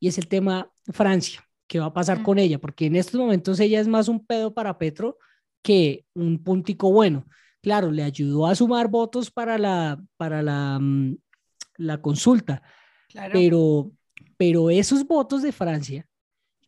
y 0.00 0.08
es 0.08 0.18
el 0.18 0.28
tema 0.28 0.70
Francia. 0.92 1.46
¿Qué 1.66 1.80
va 1.80 1.86
a 1.86 1.92
pasar 1.92 2.22
con 2.22 2.38
ella? 2.38 2.58
Porque 2.58 2.86
en 2.86 2.96
estos 2.96 3.18
momentos 3.18 3.58
ella 3.58 3.80
es 3.80 3.88
más 3.88 4.08
un 4.08 4.24
pedo 4.24 4.52
para 4.52 4.76
Petro 4.76 5.18
que 5.62 6.04
un 6.14 6.42
puntico 6.42 6.92
bueno. 6.92 7.26
Claro, 7.62 7.90
le 7.90 8.02
ayudó 8.02 8.46
a 8.46 8.54
sumar 8.54 8.88
votos 8.88 9.30
para 9.30 9.56
la, 9.56 9.98
para 10.18 10.42
la, 10.42 10.78
mm, 10.78 11.16
la 11.78 12.00
consulta, 12.02 12.62
pero, 13.32 13.90
pero 14.36 14.70
esos 14.70 15.06
votos 15.06 15.42
de 15.42 15.52
Francia, 15.52 16.06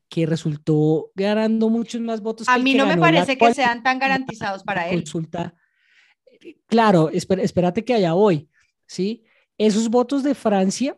que 0.08 0.26
resultó 0.26 1.10
ganando 1.14 1.68
muchos 1.68 2.00
más 2.00 2.20
votos. 2.20 2.48
A 2.48 2.58
mí 2.58 2.74
no 2.74 2.86
me 2.86 2.96
parece 2.96 3.36
que 3.36 3.54
sean 3.54 3.82
tan 3.82 3.98
garantizados 3.98 4.62
para 4.62 4.88
él. 4.88 5.00
Consulta, 5.00 5.54
claro, 6.66 7.10
espérate 7.10 7.84
que 7.84 7.94
allá 7.94 8.12
voy, 8.12 8.48
¿sí? 8.86 9.24
Esos 9.58 9.88
votos 9.88 10.22
de 10.22 10.34
Francia 10.34 10.96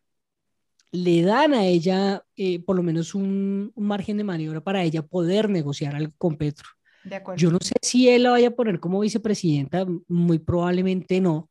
le 0.90 1.22
dan 1.22 1.54
a 1.54 1.64
ella 1.64 2.24
eh, 2.36 2.60
por 2.60 2.76
lo 2.76 2.82
menos 2.82 3.14
un, 3.14 3.72
margen 3.76 4.16
de 4.16 4.24
maniobra 4.24 4.62
para 4.62 4.82
ella 4.82 5.02
poder 5.02 5.48
negociar 5.48 5.94
algo 5.94 6.12
con 6.18 6.36
Petro. 6.36 6.68
Yo 7.36 7.50
no 7.50 7.58
sé 7.60 7.74
si 7.80 8.08
él 8.08 8.24
la 8.24 8.30
vaya 8.30 8.48
a 8.48 8.54
poner 8.54 8.80
como 8.80 9.00
vicepresidenta, 9.00 9.86
muy 10.08 10.38
probablemente 10.38 11.20
no, 11.20 11.48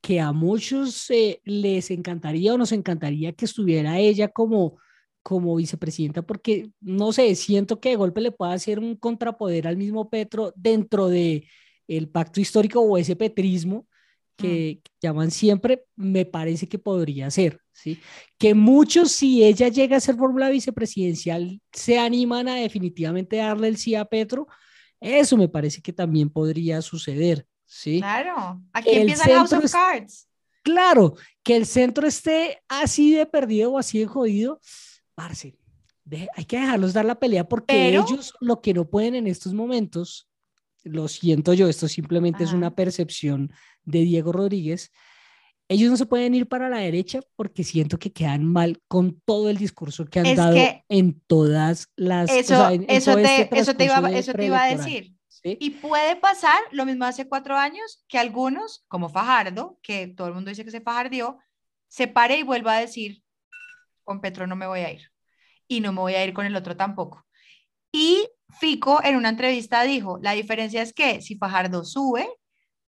que 0.00 0.20
a 0.20 0.32
muchos 0.32 1.10
eh, 1.10 1.40
les 1.44 1.90
encantaría 1.90 2.54
o 2.54 2.58
nos 2.58 2.72
encantaría 2.72 3.32
que 3.32 3.44
estuviera 3.44 3.98
ella 3.98 4.28
como, 4.28 4.78
como 5.26 5.56
vicepresidenta, 5.56 6.22
porque 6.22 6.70
no 6.80 7.10
sé, 7.10 7.34
siento 7.34 7.80
que 7.80 7.88
de 7.88 7.96
golpe 7.96 8.20
le 8.20 8.30
puede 8.30 8.52
hacer 8.52 8.78
un 8.78 8.94
contrapoder 8.94 9.66
al 9.66 9.76
mismo 9.76 10.08
Petro 10.08 10.52
dentro 10.54 11.08
de 11.08 11.48
el 11.88 12.08
pacto 12.08 12.40
histórico 12.40 12.78
o 12.78 12.96
ese 12.96 13.16
petrismo 13.16 13.88
que, 14.36 14.80
llaman 15.02 15.32
siempre, 15.32 15.84
me 15.96 16.26
parece 16.26 16.68
que 16.68 16.78
podría 16.78 17.28
ser, 17.32 17.60
¿sí? 17.72 17.98
Que 18.38 18.54
muchos, 18.54 19.10
si 19.10 19.42
ella 19.42 19.66
llega 19.66 19.96
a 19.96 20.00
ser 20.00 20.14
fórmula 20.14 20.48
vicepresidencial, 20.48 21.60
se 21.72 21.98
animan 21.98 22.46
a 22.46 22.54
definitivamente 22.54 23.38
darle 23.38 23.66
el 23.66 23.78
sí 23.78 23.96
a 23.96 24.04
Petro, 24.04 24.46
eso 25.00 25.36
me 25.36 25.48
parece 25.48 25.82
que 25.82 25.92
también 25.92 26.30
podría 26.30 26.80
suceder, 26.82 27.48
¿sí? 27.64 27.98
Claro, 27.98 28.62
aquí 28.72 28.90
empieza 28.90 29.24
House 29.24 29.52
of 29.54 29.72
Cards. 29.72 30.28
Claro, 30.62 31.16
que 31.42 31.56
el 31.56 31.66
centro 31.66 32.06
esté 32.06 32.62
así 32.68 33.12
de 33.12 33.26
perdido 33.26 33.72
o 33.72 33.78
así 33.78 33.98
de 33.98 34.06
jodido, 34.06 34.60
parce, 35.16 35.58
hay 36.34 36.44
que 36.44 36.60
dejarlos 36.60 36.92
dar 36.92 37.04
la 37.04 37.18
pelea 37.18 37.48
porque 37.48 37.88
ellos 37.88 38.34
lo 38.40 38.60
que 38.60 38.72
no 38.72 38.88
pueden 38.88 39.16
en 39.16 39.26
estos 39.26 39.52
momentos 39.54 40.28
lo 40.84 41.08
siento 41.08 41.52
yo, 41.52 41.68
esto 41.68 41.88
simplemente 41.88 42.44
es 42.44 42.52
una 42.52 42.76
percepción 42.76 43.52
de 43.84 44.02
Diego 44.02 44.30
Rodríguez, 44.30 44.92
ellos 45.68 45.90
no 45.90 45.96
se 45.96 46.06
pueden 46.06 46.34
ir 46.34 46.46
para 46.46 46.68
la 46.68 46.78
derecha 46.78 47.20
porque 47.34 47.64
siento 47.64 47.98
que 47.98 48.12
quedan 48.12 48.44
mal 48.44 48.80
con 48.86 49.20
todo 49.24 49.50
el 49.50 49.56
discurso 49.56 50.04
que 50.04 50.20
han 50.20 50.36
dado 50.36 50.56
en 50.88 51.20
todas 51.26 51.90
las... 51.96 52.30
Eso, 52.30 52.68
eso, 52.86 53.16
te, 53.16 53.58
eso, 53.58 53.74
te, 53.74 53.84
iba, 53.86 54.12
eso 54.12 54.32
te 54.32 54.46
iba 54.46 54.62
a 54.62 54.76
decir. 54.76 55.16
Y 55.42 55.70
puede 55.70 56.16
pasar 56.16 56.58
lo 56.70 56.86
mismo 56.86 57.04
hace 57.04 57.28
cuatro 57.28 57.56
años 57.56 58.04
que 58.08 58.18
algunos, 58.18 58.84
como 58.88 59.08
Fajardo, 59.08 59.78
que 59.82 60.06
todo 60.08 60.28
el 60.28 60.34
mundo 60.34 60.50
dice 60.50 60.64
que 60.64 60.70
se 60.70 60.80
fajardió, 60.80 61.38
se 61.88 62.06
pare 62.06 62.38
y 62.38 62.42
vuelva 62.42 62.76
a 62.76 62.80
decir, 62.80 63.22
con 64.06 64.20
Petro 64.22 64.46
no 64.46 64.56
me 64.56 64.66
voy 64.66 64.80
a 64.80 64.92
ir 64.92 65.02
y 65.68 65.80
no 65.80 65.92
me 65.92 66.00
voy 66.00 66.14
a 66.14 66.24
ir 66.24 66.32
con 66.32 66.46
el 66.46 66.56
otro 66.56 66.76
tampoco. 66.76 67.26
Y 67.92 68.26
Fico 68.60 69.02
en 69.02 69.16
una 69.16 69.28
entrevista 69.28 69.82
dijo, 69.82 70.18
la 70.22 70.32
diferencia 70.32 70.80
es 70.80 70.92
que 70.92 71.20
si 71.20 71.36
Fajardo 71.36 71.84
sube, 71.84 72.26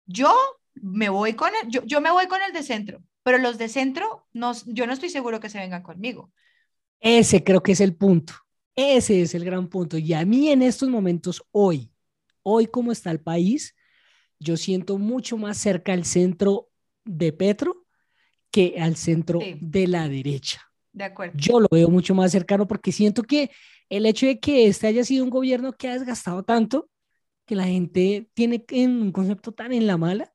yo 0.05 0.33
me 0.73 1.09
voy 1.09 1.33
con 1.33 1.51
el, 1.61 1.69
yo, 1.69 1.83
yo 1.85 2.01
me 2.01 2.11
voy 2.11 2.27
con 2.27 2.41
el 2.41 2.51
de 2.51 2.63
centro, 2.63 3.03
pero 3.21 3.37
los 3.37 3.57
de 3.57 3.69
centro, 3.69 4.27
no, 4.33 4.53
yo 4.65 4.87
no 4.87 4.93
estoy 4.93 5.09
seguro 5.09 5.39
que 5.39 5.49
se 5.49 5.59
vengan 5.59 5.83
conmigo. 5.83 6.31
Ese 6.99 7.43
creo 7.43 7.61
que 7.61 7.73
es 7.73 7.81
el 7.81 7.95
punto. 7.95 8.33
Ese 8.75 9.21
es 9.21 9.35
el 9.35 9.45
gran 9.45 9.69
punto. 9.69 9.97
Y 9.97 10.13
a 10.13 10.25
mí 10.25 10.49
en 10.49 10.63
estos 10.63 10.89
momentos, 10.89 11.43
hoy, 11.51 11.91
hoy 12.41 12.65
como 12.65 12.91
está 12.91 13.11
el 13.11 13.19
país, 13.19 13.75
yo 14.39 14.57
siento 14.57 14.97
mucho 14.97 15.37
más 15.37 15.57
cerca 15.57 15.93
al 15.93 16.05
centro 16.05 16.69
de 17.05 17.31
Petro 17.31 17.85
que 18.51 18.75
al 18.79 18.95
centro 18.95 19.39
de 19.61 19.87
la 19.87 20.09
derecha. 20.09 20.72
De 20.93 21.03
acuerdo. 21.03 21.33
Yo 21.35 21.59
lo 21.59 21.67
veo 21.69 21.89
mucho 21.89 22.15
más 22.15 22.31
cercano 22.31 22.67
porque 22.67 22.91
siento 22.91 23.23
que 23.23 23.49
el 23.89 24.05
hecho 24.05 24.27
de 24.27 24.39
que 24.39 24.67
este 24.67 24.87
haya 24.87 25.03
sido 25.03 25.23
un 25.23 25.29
gobierno 25.29 25.73
que 25.73 25.89
ha 25.89 25.93
desgastado 25.93 26.43
tanto, 26.43 26.89
que 27.45 27.55
la 27.55 27.65
gente 27.65 28.29
tiene 28.33 28.63
un 28.71 29.11
concepto 29.11 29.51
tan 29.51 29.73
en 29.73 29.87
la 29.87 29.97
mala, 29.97 30.33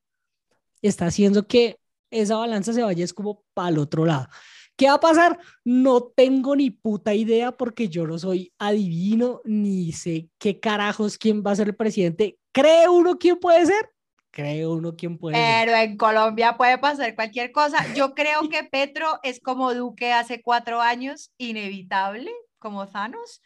está 0.83 1.07
haciendo 1.07 1.47
que 1.47 1.79
esa 2.11 2.37
balanza 2.37 2.73
se 2.73 2.83
vaya 2.83 3.05
es 3.05 3.15
como 3.15 3.45
para 3.55 3.71
el 3.71 3.79
otro 3.79 4.05
lado. 4.05 4.29
¿Qué 4.77 4.87
va 4.87 4.95
a 4.95 5.01
pasar? 5.01 5.39
No 5.65 6.03
tengo 6.03 6.55
ni 6.55 6.71
puta 6.71 7.15
idea 7.15 7.53
porque 7.53 7.89
yo 7.89 8.07
no 8.07 8.19
soy 8.19 8.53
adivino 8.59 9.41
ni 9.45 9.93
sé 9.93 10.29
qué 10.39 10.61
carajos 10.61 11.19
quién 11.19 11.43
va 11.45 11.53
a 11.53 11.57
ser 11.57 11.69
el 11.69 11.77
presidente. 11.77 12.39
¿Cree 12.53 12.89
uno 12.89 13.19
quién 13.19 13.39
puede 13.39 13.67
ser? 13.67 13.91
Cree 14.31 14.67
uno 14.67 14.95
quién 14.95 15.19
puede 15.19 15.37
Pero 15.37 15.75
en 15.75 15.97
Colombia 15.97 16.57
puede 16.57 16.79
pasar 16.79 17.15
cualquier 17.15 17.51
cosa. 17.51 17.79
Yo 17.95 18.15
creo 18.15 18.49
que 18.49 18.65
Petro 18.65 19.19
es 19.23 19.41
como 19.41 19.75
Duque 19.75 20.13
hace 20.13 20.43
cuatro 20.43 20.81
años, 20.81 21.33
inevitable, 21.39 22.31
como 22.59 22.87
Thanos. 22.87 23.43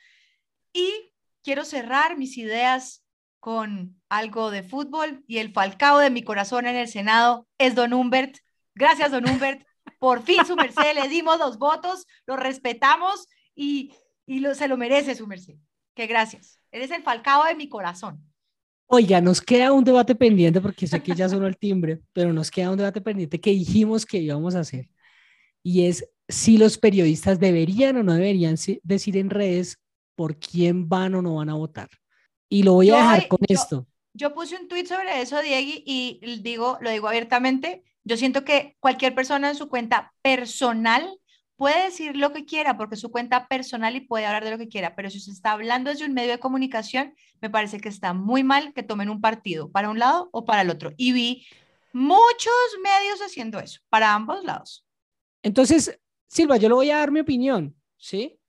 Y 0.73 1.13
quiero 1.43 1.65
cerrar 1.65 2.17
mis 2.19 2.37
ideas 2.37 3.05
con 3.41 4.01
algo 4.09 4.51
de 4.51 4.63
fútbol 4.63 5.25
y 5.27 5.39
el 5.39 5.53
falcao 5.53 5.99
de 5.99 6.11
mi 6.11 6.23
corazón 6.23 6.67
en 6.67 6.77
el 6.77 6.89
Senado 6.89 7.49
es 7.59 7.75
Don 7.75 7.93
Humbert. 7.93 8.37
Gracias, 8.75 9.11
Don 9.11 9.29
Humbert. 9.29 9.67
Por 9.99 10.23
fin 10.23 10.45
su 10.47 10.57
merced 10.57 10.95
le 10.95 11.09
dimos 11.09 11.39
los 11.39 11.59
votos, 11.59 12.07
lo 12.27 12.37
respetamos 12.37 13.29
y, 13.55 13.95
y 14.27 14.41
lo, 14.41 14.55
se 14.55 14.69
lo 14.69 14.77
merece 14.77 15.15
su 15.15 15.27
merced. 15.27 15.55
Que 15.95 16.07
gracias. 16.07 16.61
Eres 16.71 16.91
el 16.91 17.03
falcao 17.03 17.45
de 17.45 17.55
mi 17.55 17.69
corazón. 17.69 18.32
Oiga, 18.87 19.21
nos 19.21 19.41
queda 19.41 19.73
un 19.73 19.85
debate 19.85 20.15
pendiente 20.15 20.61
porque 20.61 20.87
sé 20.87 21.03
que 21.03 21.15
ya 21.15 21.29
sonó 21.29 21.47
el 21.47 21.57
timbre, 21.57 22.01
pero 22.13 22.33
nos 22.33 22.51
queda 22.51 22.71
un 22.71 22.77
debate 22.77 23.01
pendiente 23.01 23.41
que 23.41 23.51
dijimos 23.51 24.05
que 24.05 24.19
íbamos 24.19 24.55
a 24.55 24.61
hacer. 24.61 24.89
Y 25.63 25.87
es 25.87 26.09
si 26.29 26.59
los 26.59 26.77
periodistas 26.79 27.41
deberían 27.41 27.97
o 27.97 28.03
no 28.03 28.15
deberían 28.15 28.57
decir 28.83 29.17
en 29.17 29.31
redes 29.31 29.79
por 30.15 30.39
quién 30.39 30.89
van 30.89 31.15
o 31.15 31.23
no 31.23 31.37
van 31.37 31.49
a 31.49 31.55
votar. 31.55 31.89
Y 32.49 32.65
lo 32.65 32.75
voy 32.75 32.91
a 32.91 32.97
dejar 32.97 33.29
con 33.29 33.39
esto. 33.49 33.87
Yo 34.15 34.35
puse 34.35 34.57
un 34.57 34.69
tweet 34.69 34.85
sobre 34.85 35.23
eso, 35.23 35.41
Diego, 35.41 35.83
y 35.87 36.41
digo, 36.43 36.77
lo 36.83 36.91
digo 36.91 37.09
abiertamente. 37.09 37.83
Yo 38.05 38.17
siento 38.17 38.45
que 38.45 38.77
cualquier 38.81 39.15
persona 39.15 39.51
en 39.51 39.57
su 39.57 39.69
cuenta 39.69 40.13
personal 40.21 41.19
puede 41.63 41.85
decir 41.85 42.17
lo 42.17 42.33
que 42.33 42.45
quiera 42.45 42.77
porque 42.77 42.97
es 42.97 43.01
su 43.01 43.13
cuenta 43.13 43.47
personal 43.47 43.95
y 43.95 44.01
puede 44.01 44.27
hablar 44.27 44.43
de 44.43 44.51
lo 44.51 44.59
que 44.59 44.67
quiera, 44.67 44.97
pero 44.97 45.09
si 45.11 45.21
se 45.21 45.31
está 45.31 45.53
hablando 45.53 45.91
desde 45.91 46.05
un 46.05 46.13
medio 46.13 46.33
de 46.33 46.41
comunicación, 46.41 47.15
me 47.41 47.51
parece 47.51 47.79
que 47.79 47.89
está 47.89 48.15
muy 48.15 48.43
mal 48.43 48.73
que 48.73 48.83
tomen 48.83 49.09
un 49.09 49.21
partido 49.21 49.71
para 49.71 49.89
un 49.89 50.01
lado 50.01 50.29
o 50.33 50.45
para 50.45 50.63
el 50.63 50.71
otro. 50.71 50.93
Y 50.97 51.13
vi 51.13 51.47
muchos 51.93 52.53
medios 52.83 53.21
haciendo 53.25 53.61
eso, 53.61 53.81
para 53.91 54.13
ambos 54.13 54.43
lados. 54.43 54.85
Entonces, 55.41 56.01
Silva, 56.27 56.57
yo 56.57 56.69
le 56.69 56.75
voy 56.75 56.91
a 56.91 56.97
dar 56.97 57.13
mi 57.13 57.21
opinión, 57.21 57.77
¿sí? 57.97 58.41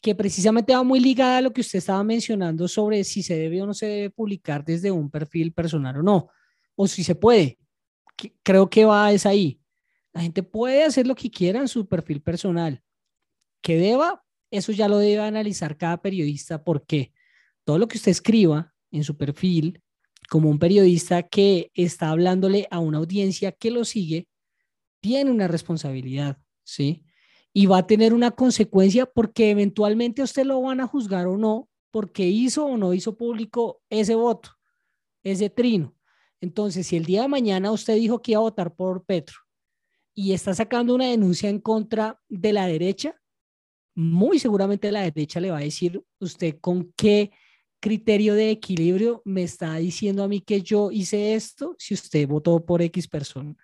Que 0.00 0.14
precisamente 0.14 0.76
va 0.76 0.84
muy 0.84 1.00
ligada 1.00 1.38
a 1.38 1.40
lo 1.40 1.52
que 1.52 1.62
usted 1.62 1.80
estaba 1.80 2.04
mencionando 2.04 2.68
sobre 2.68 3.02
si 3.02 3.24
se 3.24 3.36
debe 3.36 3.60
o 3.62 3.66
no 3.66 3.74
se 3.74 3.86
debe 3.86 4.10
publicar 4.10 4.64
desde 4.64 4.92
un 4.92 5.10
perfil 5.10 5.52
personal 5.52 5.96
o 5.96 6.02
no, 6.04 6.28
o 6.76 6.86
si 6.86 7.02
se 7.02 7.16
puede. 7.16 7.58
Creo 8.44 8.70
que 8.70 8.84
va 8.84 9.10
es 9.10 9.26
ahí. 9.26 9.60
La 10.12 10.22
gente 10.22 10.42
puede 10.42 10.84
hacer 10.84 11.06
lo 11.06 11.14
que 11.14 11.30
quiera 11.30 11.60
en 11.60 11.68
su 11.68 11.86
perfil 11.86 12.20
personal. 12.20 12.82
Que 13.62 13.76
deba, 13.76 14.24
eso 14.50 14.72
ya 14.72 14.88
lo 14.88 14.98
debe 14.98 15.22
analizar 15.22 15.76
cada 15.76 16.00
periodista 16.00 16.64
porque 16.64 17.12
todo 17.64 17.78
lo 17.78 17.88
que 17.88 17.98
usted 17.98 18.10
escriba 18.10 18.74
en 18.90 19.04
su 19.04 19.16
perfil, 19.16 19.82
como 20.30 20.48
un 20.48 20.58
periodista 20.58 21.22
que 21.22 21.70
está 21.74 22.10
hablándole 22.10 22.66
a 22.70 22.78
una 22.78 22.98
audiencia 22.98 23.52
que 23.52 23.70
lo 23.70 23.84
sigue, 23.84 24.28
tiene 25.00 25.30
una 25.30 25.48
responsabilidad, 25.48 26.38
¿sí? 26.64 27.04
Y 27.52 27.66
va 27.66 27.78
a 27.78 27.86
tener 27.86 28.14
una 28.14 28.30
consecuencia 28.30 29.06
porque 29.06 29.50
eventualmente 29.50 30.22
usted 30.22 30.44
lo 30.44 30.60
van 30.60 30.80
a 30.80 30.86
juzgar 30.86 31.26
o 31.26 31.36
no 31.36 31.68
porque 31.90 32.26
hizo 32.26 32.66
o 32.66 32.76
no 32.76 32.92
hizo 32.94 33.16
público 33.16 33.82
ese 33.88 34.14
voto, 34.14 34.50
ese 35.22 35.50
trino. 35.50 35.94
Entonces, 36.40 36.86
si 36.86 36.96
el 36.96 37.04
día 37.04 37.22
de 37.22 37.28
mañana 37.28 37.72
usted 37.72 37.96
dijo 37.96 38.20
que 38.20 38.32
iba 38.32 38.40
a 38.40 38.42
votar 38.42 38.74
por 38.74 39.04
Petro 39.04 39.47
y 40.20 40.32
está 40.32 40.52
sacando 40.52 40.96
una 40.96 41.06
denuncia 41.06 41.48
en 41.48 41.60
contra 41.60 42.20
de 42.28 42.52
la 42.52 42.66
derecha, 42.66 43.14
muy 43.94 44.40
seguramente 44.40 44.90
la 44.90 45.02
derecha 45.02 45.38
le 45.38 45.52
va 45.52 45.58
a 45.58 45.60
decir 45.60 46.02
usted 46.18 46.58
con 46.60 46.92
qué 46.96 47.30
criterio 47.78 48.34
de 48.34 48.50
equilibrio 48.50 49.22
me 49.24 49.44
está 49.44 49.76
diciendo 49.76 50.24
a 50.24 50.28
mí 50.28 50.40
que 50.40 50.60
yo 50.60 50.90
hice 50.90 51.34
esto 51.34 51.76
si 51.78 51.94
usted 51.94 52.26
votó 52.26 52.66
por 52.66 52.82
X 52.82 53.06
persona. 53.06 53.54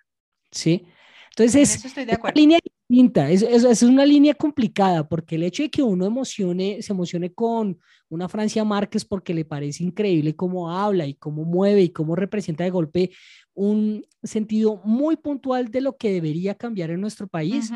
¿Sí? 0.49 0.85
Entonces, 1.31 1.83
es 1.83 1.97
una 1.97 2.31
línea 2.33 2.59
distinta, 2.87 3.29
es, 3.29 3.41
es, 3.41 3.83
una 3.83 4.05
línea 4.05 4.33
complicada, 4.33 5.07
porque 5.07 5.35
el 5.35 5.43
hecho 5.43 5.63
de 5.63 5.69
que 5.69 5.81
uno 5.81 6.05
emocione, 6.05 6.81
se 6.81 6.93
emocione 6.93 7.33
con 7.33 7.79
una 8.09 8.29
Francia 8.29 8.63
Márquez 8.63 9.03
porque 9.05 9.33
le 9.33 9.45
parece 9.45 9.83
increíble 9.83 10.35
cómo 10.35 10.71
habla 10.71 11.05
y 11.05 11.15
cómo 11.15 11.43
mueve 11.43 11.81
y 11.81 11.89
cómo 11.89 12.15
representa 12.15 12.63
de 12.63 12.69
golpe 12.69 13.11
un 13.53 14.05
sentido 14.21 14.81
muy 14.83 15.15
puntual 15.15 15.71
de 15.71 15.81
lo 15.81 15.97
que 15.97 16.11
debería 16.11 16.55
cambiar 16.55 16.91
en 16.91 17.01
nuestro 17.01 17.27
país, 17.27 17.71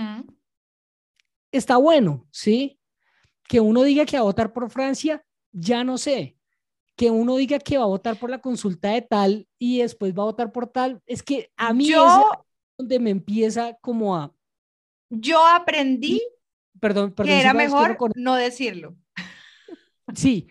está 1.51 1.77
bueno, 1.77 2.27
¿sí? 2.31 2.79
Que 3.47 3.59
uno 3.59 3.83
diga 3.83 4.05
que 4.05 4.17
va 4.17 4.21
a 4.21 4.25
votar 4.25 4.53
por 4.53 4.69
Francia, 4.69 5.23
ya 5.51 5.83
no 5.83 5.97
sé. 5.97 6.37
Que 6.95 7.09
uno 7.09 7.37
diga 7.37 7.59
que 7.59 7.77
va 7.77 7.85
a 7.85 7.87
votar 7.87 8.19
por 8.19 8.29
la 8.29 8.41
consulta 8.41 8.91
de 8.91 9.01
tal 9.01 9.47
y 9.57 9.79
después 9.79 10.13
va 10.13 10.23
a 10.23 10.25
votar 10.25 10.51
por 10.51 10.67
tal, 10.67 11.01
es 11.05 11.23
que 11.23 11.49
a 11.55 11.73
mí 11.73 11.89
es 11.89 11.97
donde 12.77 12.99
me 12.99 13.09
empieza 13.09 13.77
como 13.81 14.15
a... 14.15 14.33
Yo 15.09 15.45
aprendí 15.45 16.21
perdón, 16.79 17.11
perdón, 17.11 17.33
que 17.33 17.41
era 17.41 17.53
mejor 17.53 17.97
no 18.15 18.35
decirlo. 18.35 18.95
Sí, 20.15 20.47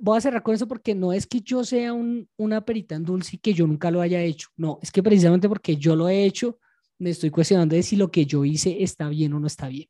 voy 0.00 0.18
a 0.18 0.20
cerrar 0.20 0.42
con 0.42 0.54
eso 0.54 0.66
porque 0.66 0.94
no 0.94 1.12
es 1.12 1.26
que 1.26 1.40
yo 1.40 1.64
sea 1.64 1.92
un, 1.92 2.28
una 2.36 2.64
perita 2.64 2.96
en 2.96 3.04
dulce 3.04 3.36
y 3.36 3.38
que 3.38 3.54
yo 3.54 3.66
nunca 3.66 3.90
lo 3.90 4.00
haya 4.00 4.20
hecho. 4.22 4.48
No, 4.56 4.78
es 4.82 4.90
que 4.90 5.02
precisamente 5.02 5.48
porque 5.48 5.76
yo 5.76 5.94
lo 5.94 6.08
he 6.08 6.24
hecho, 6.24 6.58
me 6.98 7.10
estoy 7.10 7.30
cuestionando 7.30 7.76
de 7.76 7.82
si 7.82 7.94
lo 7.94 8.10
que 8.10 8.26
yo 8.26 8.44
hice 8.44 8.82
está 8.82 9.08
bien 9.08 9.32
o 9.34 9.40
no 9.40 9.46
está 9.46 9.68
bien. 9.68 9.88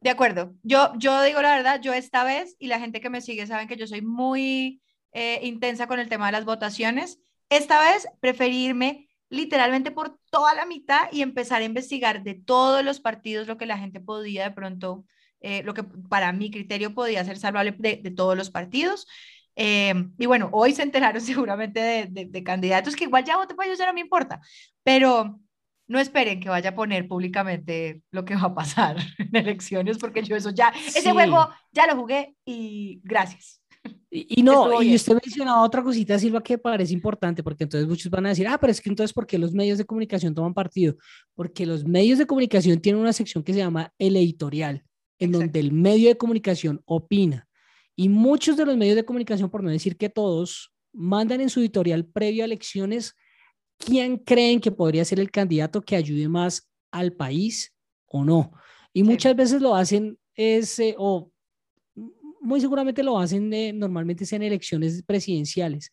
De 0.00 0.10
acuerdo. 0.10 0.54
Yo, 0.62 0.92
yo 0.98 1.22
digo 1.22 1.40
la 1.42 1.54
verdad, 1.54 1.80
yo 1.80 1.92
esta 1.92 2.24
vez, 2.24 2.56
y 2.58 2.68
la 2.68 2.80
gente 2.80 3.00
que 3.00 3.10
me 3.10 3.20
sigue 3.20 3.46
saben 3.46 3.68
que 3.68 3.76
yo 3.76 3.86
soy 3.86 4.02
muy 4.02 4.80
eh, 5.12 5.40
intensa 5.42 5.86
con 5.86 6.00
el 6.00 6.08
tema 6.08 6.26
de 6.26 6.32
las 6.32 6.44
votaciones, 6.44 7.20
esta 7.50 7.80
vez 7.80 8.08
preferirme 8.20 9.07
literalmente 9.30 9.90
por 9.90 10.18
toda 10.30 10.54
la 10.54 10.66
mitad 10.66 11.08
y 11.12 11.22
empezar 11.22 11.62
a 11.62 11.66
investigar 11.66 12.22
de 12.22 12.34
todos 12.34 12.84
los 12.84 13.00
partidos 13.00 13.46
lo 13.46 13.56
que 13.58 13.66
la 13.66 13.78
gente 13.78 14.00
podía 14.00 14.44
de 14.44 14.50
pronto 14.50 15.04
eh, 15.40 15.62
lo 15.62 15.74
que 15.74 15.84
para 15.84 16.32
mi 16.32 16.50
criterio 16.50 16.94
podía 16.94 17.24
ser 17.24 17.38
salvable 17.38 17.74
de, 17.78 17.96
todos 18.10 18.36
los 18.36 18.50
partidos. 18.50 19.06
Eh, 19.54 19.94
y 20.18 20.26
bueno, 20.26 20.48
hoy 20.52 20.72
se 20.72 20.82
enteraron 20.82 21.20
seguramente 21.20 22.08
de, 22.10 22.42
candidatos 22.42 22.96
que 22.96 23.04
igual 23.04 23.24
ya 23.24 23.36
voté 23.36 23.54
para 23.54 23.68
ellos, 23.68 23.78
no 23.78 23.92
me 23.92 24.00
importa, 24.00 24.40
pero 24.82 25.40
no 25.86 25.98
esperen 25.98 26.40
que 26.40 26.48
vaya 26.48 26.70
a 26.70 26.74
poner 26.74 27.08
públicamente 27.08 28.02
lo 28.10 28.24
que 28.24 28.36
va 28.36 28.48
a 28.48 28.54
pasar 28.54 28.96
en 29.18 29.36
elecciones, 29.36 29.98
porque 29.98 30.22
yo 30.22 30.36
eso 30.36 30.50
ya, 30.50 30.72
ese 30.86 31.12
juego 31.12 31.48
ya 31.72 31.86
lo 31.86 31.96
jugué 31.96 32.34
y 32.44 33.00
gracias. 33.04 33.62
Y, 34.10 34.42
no, 34.42 34.82
y 34.82 34.94
usted 34.94 35.14
mencionaba 35.14 35.62
otra 35.62 35.82
cosita, 35.82 36.18
Silva, 36.18 36.42
que 36.42 36.56
parece 36.56 36.92
importante, 36.92 37.42
porque 37.42 37.64
entonces 37.64 37.88
muchos 37.88 38.10
van 38.10 38.26
a 38.26 38.30
decir, 38.30 38.46
ah, 38.48 38.58
pero 38.58 38.70
es 38.70 38.80
que 38.80 38.88
entonces, 38.88 39.12
¿por 39.12 39.26
qué 39.26 39.38
los 39.38 39.52
medios 39.52 39.78
de 39.78 39.84
comunicación 39.84 40.34
toman 40.34 40.54
partido? 40.54 40.96
Porque 41.34 41.66
los 41.66 41.84
medios 41.84 42.18
de 42.18 42.26
comunicación 42.26 42.80
tienen 42.80 43.00
una 43.00 43.12
sección 43.12 43.44
que 43.44 43.52
se 43.52 43.58
llama 43.58 43.92
el 43.98 44.16
editorial 44.16 44.84
en 45.18 45.32
donde 45.32 45.60
el 45.60 45.72
medio 45.72 46.08
de 46.08 46.16
comunicación 46.16 46.80
opina. 46.86 47.48
Y 47.96 48.08
muchos 48.08 48.56
de 48.56 48.64
los 48.64 48.76
medios 48.76 48.96
de 48.96 49.04
comunicación, 49.04 49.50
por 49.50 49.62
no 49.62 49.70
decir 49.70 49.96
que 49.96 50.08
todos, 50.08 50.72
mandan 50.92 51.40
en 51.40 51.50
su 51.50 51.60
editorial 51.60 52.06
previo 52.06 52.44
a 52.44 52.46
elecciones 52.46 53.14
quién 53.78 54.16
creen 54.18 54.60
que 54.60 54.70
podría 54.70 55.04
ser 55.04 55.20
el 55.20 55.30
candidato 55.30 55.82
que 55.82 55.96
ayude 55.96 56.28
más 56.28 56.70
al 56.90 57.12
país 57.12 57.74
o 58.06 58.24
no. 58.24 58.52
Y 58.92 59.02
muchas 59.02 59.36
veces 59.36 59.60
lo 59.60 59.74
hacen 59.74 60.18
ese, 60.34 60.94
o 60.98 61.30
muy 62.48 62.60
seguramente 62.60 63.02
lo 63.02 63.18
hacen 63.18 63.50
normalmente 63.78 64.24
en 64.34 64.42
elecciones 64.42 65.02
presidenciales. 65.02 65.90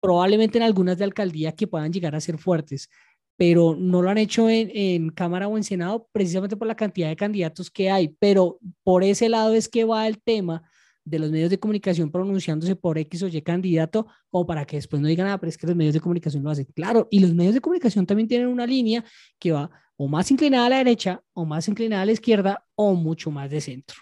Probablemente 0.00 0.58
en 0.58 0.64
algunas 0.64 0.98
de 0.98 1.04
alcaldía 1.04 1.52
que 1.52 1.66
puedan 1.66 1.92
llegar 1.92 2.14
a 2.14 2.20
ser 2.20 2.38
fuertes. 2.38 2.88
pero 3.36 3.74
no 3.76 4.00
lo 4.00 4.10
han 4.10 4.18
hecho 4.18 4.48
en, 4.48 4.70
en, 4.72 5.10
Cámara 5.10 5.48
o 5.48 5.56
en 5.56 5.64
Senado 5.64 6.08
precisamente 6.12 6.56
por 6.56 6.68
la 6.68 6.76
cantidad 6.76 7.08
de 7.08 7.16
candidatos 7.16 7.68
que 7.70 7.90
hay. 7.90 8.14
Pero 8.20 8.58
por 8.84 9.02
ese 9.02 9.28
lado 9.28 9.54
es 9.54 9.68
que 9.68 9.84
va 9.84 10.06
el 10.06 10.22
tema 10.22 10.62
de 11.04 11.18
los 11.18 11.30
medios 11.30 11.50
de 11.50 11.58
comunicación 11.58 12.10
pronunciándose 12.10 12.76
por 12.76 12.96
X 12.96 13.22
o 13.24 13.28
Y 13.28 13.42
candidato, 13.42 14.06
como 14.30 14.46
para 14.46 14.64
que 14.64 14.76
después 14.76 15.02
no 15.02 15.08
digan, 15.08 15.26
nada, 15.26 15.38
pero 15.38 15.50
es 15.50 15.58
que 15.58 15.66
los 15.66 15.76
medios 15.76 15.94
de 15.94 16.00
comunicación 16.00 16.42
lo 16.42 16.50
hacen. 16.50 16.66
Claro, 16.74 17.08
y 17.10 17.20
los 17.20 17.34
medios 17.34 17.54
de 17.54 17.60
comunicación 17.60 18.06
también 18.06 18.28
tienen 18.28 18.48
una 18.48 18.66
línea 18.66 19.04
que 19.38 19.52
va 19.52 19.70
o 19.96 20.08
más 20.08 20.30
inclinada 20.30 20.66
a 20.66 20.70
la 20.70 20.78
derecha, 20.78 21.22
o 21.34 21.44
más 21.44 21.68
inclinada 21.68 22.02
a 22.02 22.06
la 22.06 22.12
izquierda, 22.12 22.64
o 22.74 22.94
mucho 22.94 23.30
más 23.30 23.50
de 23.50 23.60
centro. 23.60 23.96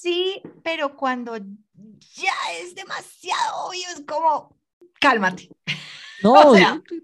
Sí, 0.00 0.40
pero 0.62 0.96
cuando 0.96 1.36
ya 1.36 2.32
es 2.62 2.72
demasiado 2.72 3.66
obvio, 3.66 3.88
es 3.92 4.04
como, 4.06 4.56
cálmate. 5.00 5.48
No, 6.20 6.52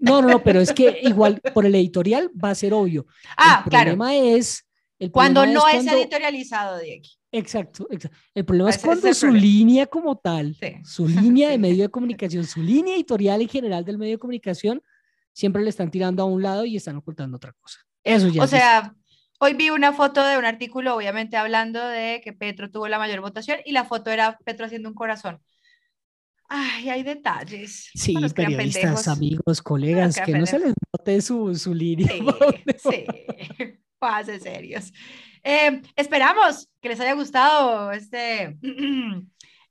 no, 0.01 0.21
no, 0.21 0.43
pero 0.43 0.59
es 0.59 0.73
que 0.73 0.99
igual 1.03 1.39
por 1.53 1.65
el 1.65 1.73
editorial 1.73 2.29
va 2.31 2.49
a 2.49 2.55
ser 2.55 2.73
obvio. 2.73 3.05
Ah, 3.37 3.61
el 3.63 3.69
claro. 3.69 3.85
Problema 3.91 4.13
es, 4.13 4.65
el 4.99 5.09
cuando 5.09 5.45
no 5.45 5.65
es, 5.69 5.87
editorializado, 5.87 6.79
Diego. 6.79 7.05
Exacto, 7.31 7.87
exacto. 7.89 8.17
El 8.33 8.43
problema 8.43 8.71
es 8.71 8.77
cuando 8.77 9.13
su 9.13 9.31
línea 9.31 9.85
como 9.85 10.17
tal, 10.17 10.57
su 10.83 11.07
línea 11.07 11.47
de 11.49 11.57
medio 11.59 11.83
de 11.83 11.89
comunicación, 11.89 12.45
su 12.45 12.61
línea 12.61 12.95
editorial 12.95 13.41
en 13.41 13.47
general 13.47 13.85
del 13.85 13.97
medio 13.97 14.15
de 14.15 14.19
comunicación, 14.19 14.83
siempre 15.31 15.63
le 15.63 15.69
están 15.69 15.89
tirando 15.89 16.21
a 16.21 16.25
un 16.25 16.41
lado 16.41 16.65
y 16.65 16.75
están 16.75 16.97
ocultando 16.97 17.37
otra 17.37 17.53
cosa. 17.53 17.79
Eso 18.03 18.27
ya. 18.27 18.43
O 18.43 18.47
sea, 18.47 18.93
hoy 19.39 19.53
vi 19.53 19.69
una 19.69 19.93
foto 19.93 20.25
de 20.25 20.37
un 20.37 20.45
artículo, 20.45 20.95
obviamente 20.95 21.37
hablando 21.37 21.85
de 21.85 22.21
que 22.23 22.33
Petro 22.33 22.69
tuvo 22.71 22.87
la 22.87 22.99
mayor 22.99 23.21
votación 23.21 23.59
y 23.65 23.71
la 23.71 23.85
foto 23.85 24.11
era 24.11 24.37
Petro 24.45 24.65
haciendo 24.65 24.89
un 24.89 24.95
corazón. 24.95 25.41
Ay, 26.47 26.89
hay 26.89 27.03
detalles. 27.03 27.89
Sí, 27.95 28.15
periodistas, 28.35 29.07
amigos, 29.07 29.61
colegas, 29.61 30.19
que 30.23 30.33
no 30.33 30.45
se 30.45 30.59
les 30.59 30.73
note 30.93 31.21
su, 31.21 31.55
su 31.55 31.73
línea. 31.73 32.07
Sí, 32.07 32.23
sí. 32.77 33.05
Pase 33.97 34.39
serios. 34.39 34.93
Eh, 35.43 35.81
esperamos 35.95 36.69
que 36.81 36.89
les 36.89 36.99
haya 36.99 37.13
gustado 37.13 37.91
este 37.91 38.57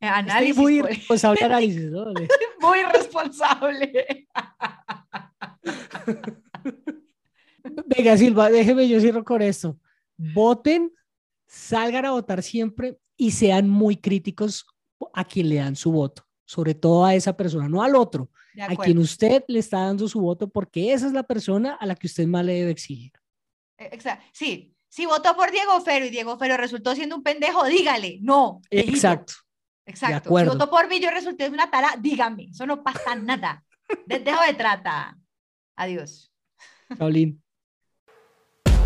análisis. 0.00 0.50
Este 0.50 0.61
muy 0.61 0.83
responsable 0.83 1.40
análisis, 1.44 1.90
¿no? 1.90 2.12
muy 2.61 2.83
responsable. 2.92 4.27
Venga, 7.87 8.16
Silva, 8.16 8.50
déjeme 8.50 8.88
yo 8.88 9.00
cierro 9.00 9.24
con 9.24 9.42
esto. 9.42 9.79
Voten, 10.16 10.92
salgan 11.46 12.05
a 12.07 12.12
votar 12.12 12.42
siempre 12.42 12.98
y 13.16 13.31
sean 13.31 13.68
muy 13.68 13.96
críticos 13.96 14.66
a 15.12 15.24
quien 15.24 15.48
le 15.48 15.57
dan 15.57 15.77
su 15.77 15.92
voto 15.92 16.24
sobre 16.44 16.74
todo 16.74 17.05
a 17.05 17.14
esa 17.14 17.37
persona, 17.37 17.68
no 17.68 17.83
al 17.83 17.96
otro, 17.96 18.31
a 18.61 18.77
quien 18.77 18.98
usted 18.98 19.44
le 19.48 19.59
está 19.59 19.81
dando 19.81 20.07
su 20.09 20.20
voto, 20.20 20.48
porque 20.48 20.92
esa 20.92 21.07
es 21.07 21.12
la 21.12 21.22
persona 21.22 21.74
a 21.74 21.87
la 21.87 21.94
que 21.94 22.07
usted 22.07 22.27
más 22.27 22.44
le 22.44 22.55
debe 22.55 22.70
exigir. 22.70 23.12
E, 23.79 23.87
exacto. 23.87 24.24
Sí, 24.33 24.74
si 24.88 25.07
votó 25.07 25.35
por 25.35 25.50
Diego 25.50 25.81
Fero 25.81 26.05
y 26.05 26.11
Diego 26.11 26.38
Fero 26.38 26.57
resultó 26.57 26.94
siendo 26.94 27.16
un 27.16 27.22
pendejo, 27.22 27.64
dígale, 27.64 28.18
no. 28.22 28.61
Exacto. 28.70 29.35
Exacto. 29.87 30.37
Si 30.38 30.44
votó 30.44 30.70
por 30.70 30.88
mí, 30.88 31.00
yo 31.00 31.11
resulté 31.11 31.48
una 31.48 31.70
tara, 31.70 31.96
dígame, 31.98 32.44
eso 32.50 32.66
no 32.66 32.83
pasa 32.83 33.14
nada. 33.14 33.64
Dejo 34.07 34.42
de 34.46 34.55
trata. 34.55 35.16
Adiós. 35.77 36.33
Paulín. 36.96 37.43